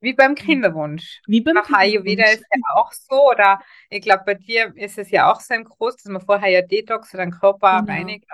Wie 0.00 0.14
beim 0.14 0.34
Kinderwunsch. 0.34 1.20
Wie 1.26 1.40
beim 1.40 1.54
Nach 1.54 1.70
Ayurveda 1.70 2.24
ist 2.24 2.44
ja 2.52 2.60
auch 2.74 2.92
so, 2.92 3.30
oder 3.30 3.60
ich 3.90 4.00
glaube, 4.00 4.22
bei 4.24 4.34
dir 4.34 4.72
ist 4.76 4.98
es 4.98 5.10
ja 5.10 5.30
auch 5.30 5.40
so 5.40 5.54
im 5.54 5.64
Groß, 5.64 5.96
dass 5.96 6.10
man 6.10 6.22
vorher 6.22 6.50
ja 6.50 6.62
Detox 6.62 7.12
oder 7.14 7.24
den 7.24 7.32
Körper 7.32 7.80
genau. 7.80 7.92
reinigt. 7.92 8.24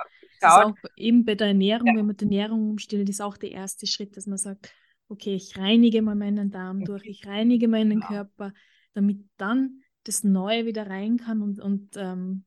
auch 0.43 0.75
eben 0.97 1.25
bei 1.25 1.35
der 1.35 1.49
Ernährung, 1.49 1.89
ja. 1.89 1.97
wenn 1.97 2.07
man 2.07 2.17
die 2.17 2.25
Ernährung 2.25 2.71
umstellt, 2.71 3.09
ist 3.09 3.21
auch 3.21 3.37
der 3.37 3.51
erste 3.51 3.87
Schritt, 3.87 4.17
dass 4.17 4.27
man 4.27 4.39
sagt, 4.39 4.73
okay, 5.09 5.35
ich 5.35 5.57
reinige 5.59 6.03
mal 6.03 6.15
meinen 6.15 6.51
Darm 6.51 6.85
durch, 6.85 7.05
ich 7.05 7.27
reinige 7.27 7.69
meinen 7.69 8.01
genau. 8.01 8.07
Körper, 8.07 8.53
damit 8.95 9.19
dann 9.37 9.83
das 10.05 10.25
Neue 10.25 10.67
wieder 10.67 10.89
rein 10.89 11.17
kann 11.17 11.43
und, 11.43 11.59
und 11.59 11.97
ähm, 11.97 12.45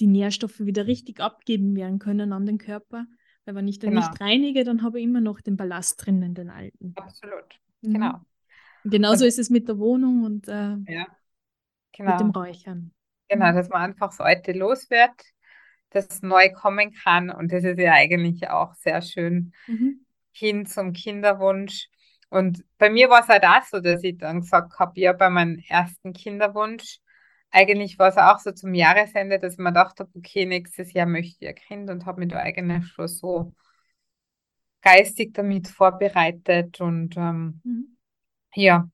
die 0.00 0.06
Nährstoffe 0.06 0.60
wieder 0.60 0.86
richtig 0.86 1.20
abgeben 1.20 1.76
werden 1.76 1.98
können 1.98 2.32
an 2.32 2.46
den 2.46 2.58
Körper. 2.58 3.06
Weil 3.44 3.54
wenn 3.54 3.68
ich 3.68 3.78
den 3.78 3.90
genau. 3.90 4.06
nicht 4.06 4.20
reinige, 4.20 4.64
dann 4.64 4.82
habe 4.82 4.98
ich 4.98 5.04
immer 5.04 5.20
noch 5.20 5.40
den 5.40 5.56
Ballast 5.56 6.04
drinnen, 6.04 6.34
den 6.34 6.50
alten. 6.50 6.92
Absolut, 6.96 7.58
mhm. 7.82 7.94
genau. 7.94 8.20
Genauso 8.90 9.24
und, 9.24 9.28
ist 9.28 9.38
es 9.38 9.50
mit 9.50 9.68
der 9.68 9.78
Wohnung 9.78 10.24
und 10.24 10.48
äh, 10.48 10.76
ja, 10.86 11.06
genau. 11.92 12.10
mit 12.12 12.20
dem 12.20 12.30
Räuchern. 12.30 12.92
Genau, 13.28 13.52
dass 13.52 13.68
man 13.68 13.82
einfach 13.82 14.08
das 14.08 14.20
Alte 14.20 14.52
los 14.52 14.88
wird, 14.90 15.12
dass 15.90 16.22
neu 16.22 16.50
kommen 16.52 16.92
kann. 16.92 17.30
Und 17.30 17.52
das 17.52 17.64
ist 17.64 17.78
ja 17.78 17.92
eigentlich 17.92 18.48
auch 18.48 18.74
sehr 18.74 19.02
schön 19.02 19.52
mhm. 19.66 20.06
hin 20.32 20.66
zum 20.66 20.92
Kinderwunsch. 20.92 21.88
Und 22.30 22.64
bei 22.78 22.90
mir 22.90 23.08
war 23.08 23.20
es 23.20 23.28
halt 23.28 23.44
auch 23.44 23.62
so, 23.62 23.80
dass 23.80 24.02
ich 24.02 24.18
dann 24.18 24.40
gesagt 24.40 24.78
habe, 24.78 25.00
ja, 25.00 25.12
bei 25.12 25.30
meinem 25.30 25.62
ersten 25.68 26.12
Kinderwunsch, 26.12 27.00
eigentlich 27.50 27.98
war 27.98 28.08
es 28.08 28.16
auch 28.16 28.38
so 28.38 28.52
zum 28.52 28.74
Jahresende, 28.74 29.38
dass 29.38 29.54
ich 29.54 29.58
mir 29.58 29.70
gedacht 29.70 30.00
habe, 30.00 30.10
okay, 30.14 30.44
nächstes 30.44 30.92
Jahr 30.92 31.06
möchte 31.06 31.44
ich 31.44 31.48
ein 31.48 31.54
Kind 31.54 31.90
und 31.90 32.04
habe 32.04 32.20
mich 32.20 32.30
da 32.30 32.38
eigentlich 32.38 32.86
schon 32.88 33.08
so 33.08 33.54
geistig 34.82 35.32
damit 35.34 35.68
vorbereitet 35.68 36.80
und 36.80 37.16
ähm, 37.16 37.60
mhm. 37.64 37.97
Ja, 38.62 38.88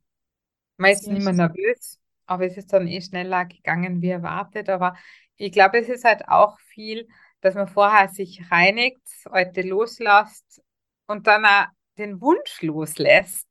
man 0.77 0.91
ist 0.91 1.07
nicht 1.07 1.25
mehr 1.25 1.33
nervös, 1.33 1.99
aber 2.27 2.47
es 2.47 2.57
ist 2.57 2.73
dann 2.73 2.87
eh 2.87 3.01
schneller 3.01 3.47
gegangen 3.47 4.03
wie 4.03 4.11
erwartet. 4.11 4.69
Aber 4.69 4.95
ich 5.37 5.53
glaube, 5.53 5.79
es 5.79 5.89
ist 5.89 6.05
halt 6.05 6.29
auch 6.29 6.59
viel, 6.61 7.09
dass 7.41 7.55
man 7.55 7.69
vorher 7.69 8.09
sich 8.09 8.51
reinigt, 8.51 9.03
heute 9.31 9.63
loslässt 9.63 10.63
und 11.07 11.27
dann 11.27 11.47
auch 11.47 11.67
den 11.97 12.21
Wunsch 12.21 12.61
loslässt 12.63 13.49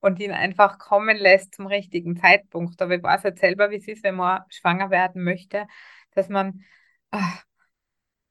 und 0.00 0.20
ihn 0.20 0.32
einfach 0.32 0.78
kommen 0.78 1.16
lässt 1.16 1.54
zum 1.54 1.66
richtigen 1.66 2.16
Zeitpunkt. 2.16 2.80
Aber 2.80 2.94
ich 2.94 3.02
weiß 3.02 3.24
halt 3.24 3.38
selber, 3.38 3.70
wie 3.70 3.76
es 3.76 3.88
ist, 3.88 4.04
wenn 4.04 4.16
man 4.16 4.42
schwanger 4.48 4.90
werden 4.90 5.24
möchte, 5.24 5.66
dass 6.12 6.28
man, 6.28 6.62
ach, 7.10 7.44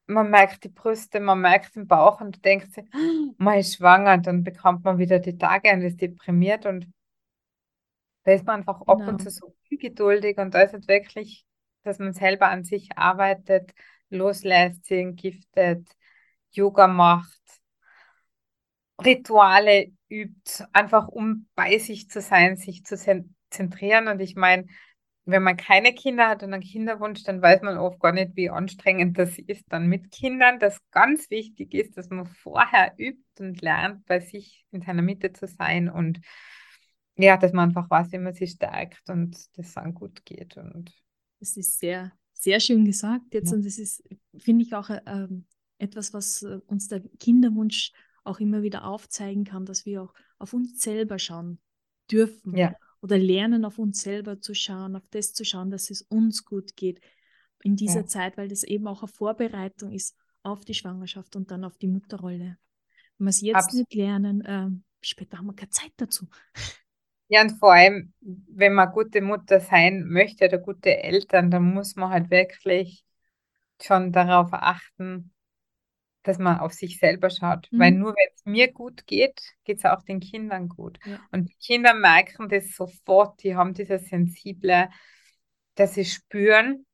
man 0.08 0.30
merkt 0.30 0.63
die 0.63 0.69
Brüste, 0.69 1.19
man 1.19 1.41
merkt 1.41 1.76
den 1.76 1.88
Bauch 1.88 2.21
und 2.21 2.43
denkt 2.45 2.73
sich, 2.73 2.86
man 3.38 3.58
ist 3.58 3.76
schwanger, 3.76 4.13
und 4.13 4.28
dann 4.28 4.43
bekommt 4.43 4.84
man 4.84 4.97
wieder 4.97 5.19
die 5.19 5.38
Tage 5.38 5.71
und 5.71 5.82
ist 5.82 6.02
deprimiert 6.02 6.65
und 6.65 6.88
da 8.23 8.31
ist 8.33 8.45
man 8.45 8.59
einfach 8.59 8.81
ab 8.81 9.07
und 9.07 9.19
Genau. 9.19 9.23
zu 9.23 9.29
so 9.29 9.55
ungeduldig 9.71 10.38
und 10.38 10.53
da 10.53 10.62
ist 10.62 10.73
es 10.73 10.88
wirklich, 10.88 11.45
dass 11.83 11.99
man 11.99 12.13
selber 12.13 12.47
an 12.47 12.63
sich 12.63 12.97
arbeitet, 12.97 13.73
loslässt, 14.09 14.86
sich 14.86 14.99
entgiftet, 15.01 15.88
Yoga 16.51 16.88
macht, 16.88 17.41
Rituale 19.03 19.91
übt, 20.09 20.63
einfach 20.71 21.07
um 21.07 21.47
bei 21.55 21.77
sich 21.79 22.09
zu 22.09 22.21
sein, 22.21 22.57
sich 22.57 22.86
zu 22.86 22.95
zentrieren. 23.49 24.07
Und 24.07 24.19
ich 24.21 24.36
meine, 24.36 24.65
wenn 25.25 25.43
man 25.43 25.57
keine 25.57 25.93
Kinder 25.93 26.27
hat 26.29 26.43
und 26.43 26.53
einen 26.53 26.63
Kinderwunsch, 26.63 27.23
dann 27.23 27.41
weiß 27.41 27.62
man 27.62 27.77
oft 27.77 27.99
gar 27.99 28.12
nicht, 28.12 28.36
wie 28.36 28.49
anstrengend 28.49 29.17
das 29.17 29.38
ist 29.39 29.65
dann 29.69 29.88
mit 29.88 30.12
Kindern. 30.12 30.59
Das 30.59 30.79
ganz 30.91 31.29
wichtig 31.29 31.73
ist, 31.73 31.97
dass 31.97 32.09
man 32.09 32.25
vorher 32.25 32.93
übt 32.97 33.21
und 33.39 33.62
lernt, 33.62 34.05
bei 34.05 34.19
sich 34.19 34.65
in 34.71 34.81
seiner 34.81 35.01
Mitte 35.01 35.33
zu 35.33 35.47
sein 35.47 35.89
und 35.89 36.19
ja, 37.15 37.38
dass 37.38 37.54
man 37.54 37.69
einfach 37.69 37.89
weiß, 37.89 38.12
wie 38.12 38.17
man 38.17 38.34
sich 38.34 38.52
stärkt 38.52 39.10
und 39.10 39.38
das 39.58 39.73
dann 39.73 39.93
gut 39.93 40.26
geht. 40.26 40.58
Und 40.58 40.91
das 41.39 41.58
ist 41.58 41.80
sehr, 41.80 42.12
sehr 42.34 42.60
schön 42.60 42.86
gesagt 42.86 43.34
jetzt 43.34 43.52
ja. 43.52 43.58
und 43.58 43.65
das 43.65 43.78
ist, 43.78 44.04
finde 44.38 44.63
ich, 44.63 44.73
auch 44.73 44.89
äh, 44.89 45.28
etwas, 45.78 46.13
was 46.13 46.43
äh, 46.43 46.60
uns 46.67 46.88
der 46.88 47.02
Kinderwunsch 47.19 47.91
auch 48.23 48.39
immer 48.39 48.63
wieder 48.63 48.86
aufzeigen 48.86 49.43
kann, 49.43 49.65
dass 49.65 49.86
wir 49.86 50.04
auch 50.04 50.13
auf 50.39 50.54
uns 50.54 50.82
selber 50.82 51.19
schauen 51.19 51.60
dürfen 52.10 52.56
ja. 52.56 52.73
oder 53.02 53.17
lernen, 53.17 53.65
auf 53.65 53.80
uns 53.80 54.02
selber 54.02 54.39
zu 54.39 54.54
schauen, 54.54 54.95
auf 54.95 55.08
das 55.10 55.34
zu 55.34 55.45
schauen, 55.45 55.71
dass 55.71 55.89
es 55.89 56.02
uns 56.04 56.45
gut 56.45 56.76
geht 56.76 57.02
in 57.63 57.76
dieser 57.76 58.02
ja. 58.02 58.06
Zeit, 58.06 58.38
weil 58.38 58.47
das 58.47 58.63
eben 58.63 58.88
auch 58.88 59.04
eine 59.04 59.08
Vorbereitung 59.12 59.91
ist 59.91 60.15
auf 60.41 60.65
die 60.65 60.73
Schwangerschaft 60.73 61.36
und 61.36 61.52
dann 61.52 61.63
auf 61.63 61.78
die 61.78 61.88
Mutterrolle. 61.88 62.58
Wenn 63.17 63.26
wir 63.26 63.30
es 63.30 63.41
jetzt 63.41 63.56
Absolut. 63.56 63.89
nicht 63.89 63.93
lernen, 63.93 64.41
äh, 64.41 64.69
später 65.02 65.38
haben 65.38 65.47
wir 65.47 65.54
keine 65.54 65.69
Zeit 65.69 65.93
dazu. 65.97 66.28
Ja, 67.33 67.41
und 67.41 67.57
vor 67.57 67.73
allem, 67.73 68.13
wenn 68.21 68.75
man 68.75 68.91
gute 68.91 69.19
Mutter 69.19 69.59
sein 69.59 70.03
möchte 70.03 70.45
oder 70.45 70.59
gute 70.59 71.01
Eltern, 71.01 71.49
dann 71.49 71.73
muss 71.73 71.95
man 71.95 72.11
halt 72.11 72.29
wirklich 72.29 73.03
schon 73.81 74.11
darauf 74.11 74.49
achten, 74.51 75.33
dass 76.21 76.37
man 76.37 76.59
auf 76.59 76.73
sich 76.73 76.99
selber 76.99 77.31
schaut. 77.31 77.69
Mhm. 77.71 77.79
Weil 77.79 77.91
nur 77.93 78.11
wenn 78.11 78.35
es 78.35 78.45
mir 78.45 78.71
gut 78.71 79.07
geht, 79.07 79.41
geht 79.63 79.79
es 79.79 79.85
auch 79.85 80.03
den 80.03 80.19
Kindern 80.19 80.69
gut. 80.69 80.99
Ja. 81.05 81.19
Und 81.31 81.49
die 81.49 81.55
Kinder 81.55 81.95
merken 81.95 82.49
das 82.49 82.75
sofort, 82.75 83.41
die 83.41 83.55
haben 83.55 83.73
dieses 83.73 84.09
sensible, 84.09 84.89
dass 85.73 85.95
sie 85.95 86.05
spüren, 86.05 86.85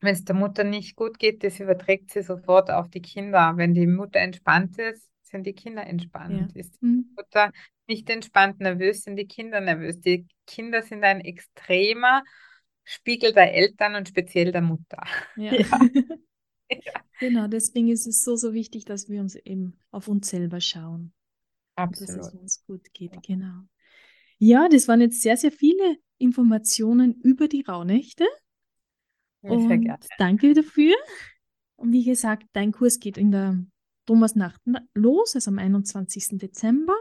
wenn 0.00 0.14
es 0.14 0.24
der 0.24 0.36
Mutter 0.36 0.62
nicht 0.62 0.94
gut 0.94 1.18
geht, 1.18 1.42
das 1.42 1.58
überträgt 1.58 2.12
sie 2.12 2.22
sofort 2.22 2.70
auf 2.70 2.90
die 2.90 3.02
Kinder. 3.02 3.54
Wenn 3.56 3.74
die 3.74 3.88
Mutter 3.88 4.20
entspannt 4.20 4.78
ist, 4.78 5.10
sind 5.34 5.46
die 5.46 5.52
Kinder 5.52 5.84
entspannt. 5.84 6.52
Ja. 6.54 6.60
Ist 6.60 6.80
die 6.80 6.86
mhm. 6.86 7.10
Mutter 7.16 7.52
nicht 7.88 8.08
entspannt, 8.08 8.60
nervös, 8.60 9.02
sind 9.02 9.16
die 9.16 9.26
Kinder 9.26 9.60
nervös. 9.60 10.00
Die 10.00 10.26
Kinder 10.46 10.82
sind 10.82 11.02
ein 11.02 11.20
extremer 11.20 12.22
Spiegel 12.84 13.32
der 13.32 13.52
Eltern 13.52 13.96
und 13.96 14.08
speziell 14.08 14.52
der 14.52 14.62
Mutter. 14.62 15.02
Ja. 15.36 15.54
ja. 15.54 15.66
Genau, 17.20 17.46
deswegen 17.46 17.88
ist 17.88 18.06
es 18.06 18.24
so, 18.24 18.36
so 18.36 18.52
wichtig, 18.54 18.84
dass 18.84 19.08
wir 19.08 19.20
uns 19.20 19.36
eben 19.36 19.78
auf 19.92 20.08
uns 20.08 20.28
selber 20.28 20.60
schauen. 20.60 21.12
Absolut. 21.76 22.18
Dass 22.18 22.28
es 22.28 22.34
uns 22.34 22.64
gut 22.66 22.92
geht, 22.92 23.22
genau. 23.22 23.62
Ja, 24.38 24.68
das 24.68 24.88
waren 24.88 25.00
jetzt 25.00 25.22
sehr, 25.22 25.36
sehr 25.36 25.52
viele 25.52 25.96
Informationen 26.18 27.14
über 27.22 27.46
die 27.46 27.62
Rauhnächte. 27.62 28.24
Ja, 29.42 29.50
und 29.50 29.88
danke 30.18 30.54
dafür. 30.54 30.94
Und 31.76 31.92
wie 31.92 32.04
gesagt, 32.04 32.46
dein 32.52 32.72
Kurs 32.72 32.98
geht 32.98 33.16
in 33.16 33.30
der 33.30 33.64
Thomasnacht 34.06 34.60
los, 34.94 35.34
also 35.34 35.50
am 35.50 35.58
21. 35.58 36.38
Dezember. 36.38 36.96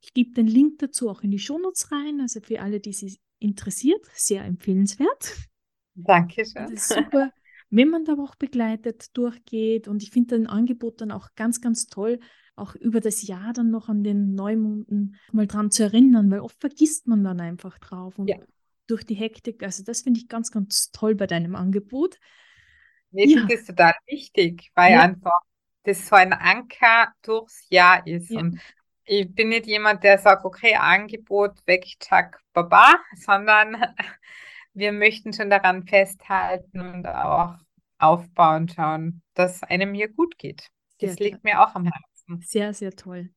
Ich 0.00 0.12
gebe 0.12 0.32
den 0.32 0.46
Link 0.46 0.78
dazu 0.78 1.08
auch 1.08 1.22
in 1.22 1.30
die 1.30 1.38
Shownotes 1.38 1.90
rein, 1.90 2.20
also 2.20 2.40
für 2.40 2.60
alle, 2.60 2.80
die 2.80 2.92
sich 2.92 3.20
interessiert, 3.38 4.04
sehr 4.12 4.44
empfehlenswert. 4.44 5.48
Dankeschön. 5.94 6.64
Das 6.64 6.72
ist 6.72 6.88
super 6.88 7.32
wenn 7.74 7.88
man 7.88 8.04
da 8.04 8.14
auch 8.14 8.36
begleitet 8.36 9.16
durchgeht. 9.16 9.88
Und 9.88 10.02
ich 10.02 10.10
finde 10.10 10.36
dein 10.36 10.46
Angebot 10.46 11.00
dann 11.00 11.10
auch 11.10 11.30
ganz, 11.34 11.60
ganz 11.60 11.86
toll, 11.86 12.20
auch 12.54 12.76
über 12.76 13.00
das 13.00 13.26
Jahr 13.26 13.52
dann 13.52 13.70
noch 13.70 13.88
an 13.88 14.04
den 14.04 14.34
Neumonden 14.34 15.16
mal 15.32 15.48
dran 15.48 15.72
zu 15.72 15.82
erinnern, 15.82 16.30
weil 16.30 16.38
oft 16.38 16.60
vergisst 16.60 17.08
man 17.08 17.24
dann 17.24 17.40
einfach 17.40 17.78
drauf. 17.78 18.16
Und 18.16 18.28
ja. 18.28 18.36
durch 18.86 19.04
die 19.04 19.16
Hektik, 19.16 19.64
also 19.64 19.82
das 19.82 20.02
finde 20.02 20.20
ich 20.20 20.28
ganz, 20.28 20.52
ganz 20.52 20.92
toll 20.92 21.16
bei 21.16 21.26
deinem 21.26 21.56
Angebot. 21.56 22.20
Ich 23.10 23.34
ja. 23.34 23.44
das 23.48 23.64
total 23.64 23.94
wichtig, 24.06 24.70
weil 24.76 24.92
ja. 24.92 25.02
einfach 25.02 25.40
das 25.84 26.06
so 26.06 26.16
ein 26.16 26.32
Anker 26.32 27.12
durchs 27.22 27.66
Jahr 27.70 28.06
ist. 28.06 28.30
Ja. 28.30 28.40
Und 28.40 28.60
ich 29.04 29.32
bin 29.34 29.50
nicht 29.50 29.66
jemand, 29.66 30.02
der 30.02 30.18
sagt, 30.18 30.44
okay, 30.44 30.74
Angebot, 30.74 31.66
weg, 31.66 31.84
tschak, 32.00 32.40
baba, 32.52 32.96
sondern 33.16 33.76
wir 34.74 34.92
möchten 34.92 35.32
schon 35.32 35.50
daran 35.50 35.86
festhalten 35.86 36.80
und 36.80 37.06
auch 37.06 37.54
aufbauen, 37.98 38.68
schauen, 38.68 39.22
dass 39.34 39.62
einem 39.62 39.94
hier 39.94 40.08
gut 40.08 40.36
geht. 40.38 40.68
Das 40.98 41.14
sehr 41.14 41.26
liegt 41.26 41.42
toll. 41.42 41.52
mir 41.52 41.62
auch 41.62 41.74
am 41.74 41.84
Herzen. 41.84 42.40
Sehr, 42.42 42.74
sehr 42.74 42.94
toll. 42.96 43.30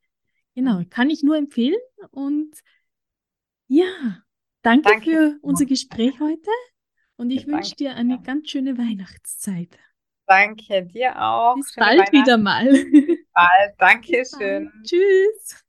Genau, 0.55 0.83
kann 0.89 1.10
ich 1.10 1.23
nur 1.23 1.38
empfehlen. 1.38 1.77
Und 2.12 2.55
ja, 3.67 4.23
danke, 4.62 4.89
danke. 4.89 5.12
für 5.12 5.38
unser 5.41 5.65
Gespräch 5.65 6.19
heute. 6.19 6.49
Und 7.17 7.31
ich 7.31 7.47
wünsche 7.47 7.75
dir 7.75 7.95
eine 7.95 8.21
ganz 8.21 8.49
schöne 8.49 8.77
Weihnachtszeit. 8.77 9.77
Danke 10.27 10.83
dir 10.83 11.19
auch. 11.21 11.55
Bis 11.55 11.73
Schöne 11.73 11.85
bald 11.97 12.11
wieder 12.11 12.37
mal. 12.37 12.65
Bis 12.91 13.25
bald. 13.33 13.75
Dankeschön. 13.79 14.71
Tschüss. 14.83 15.63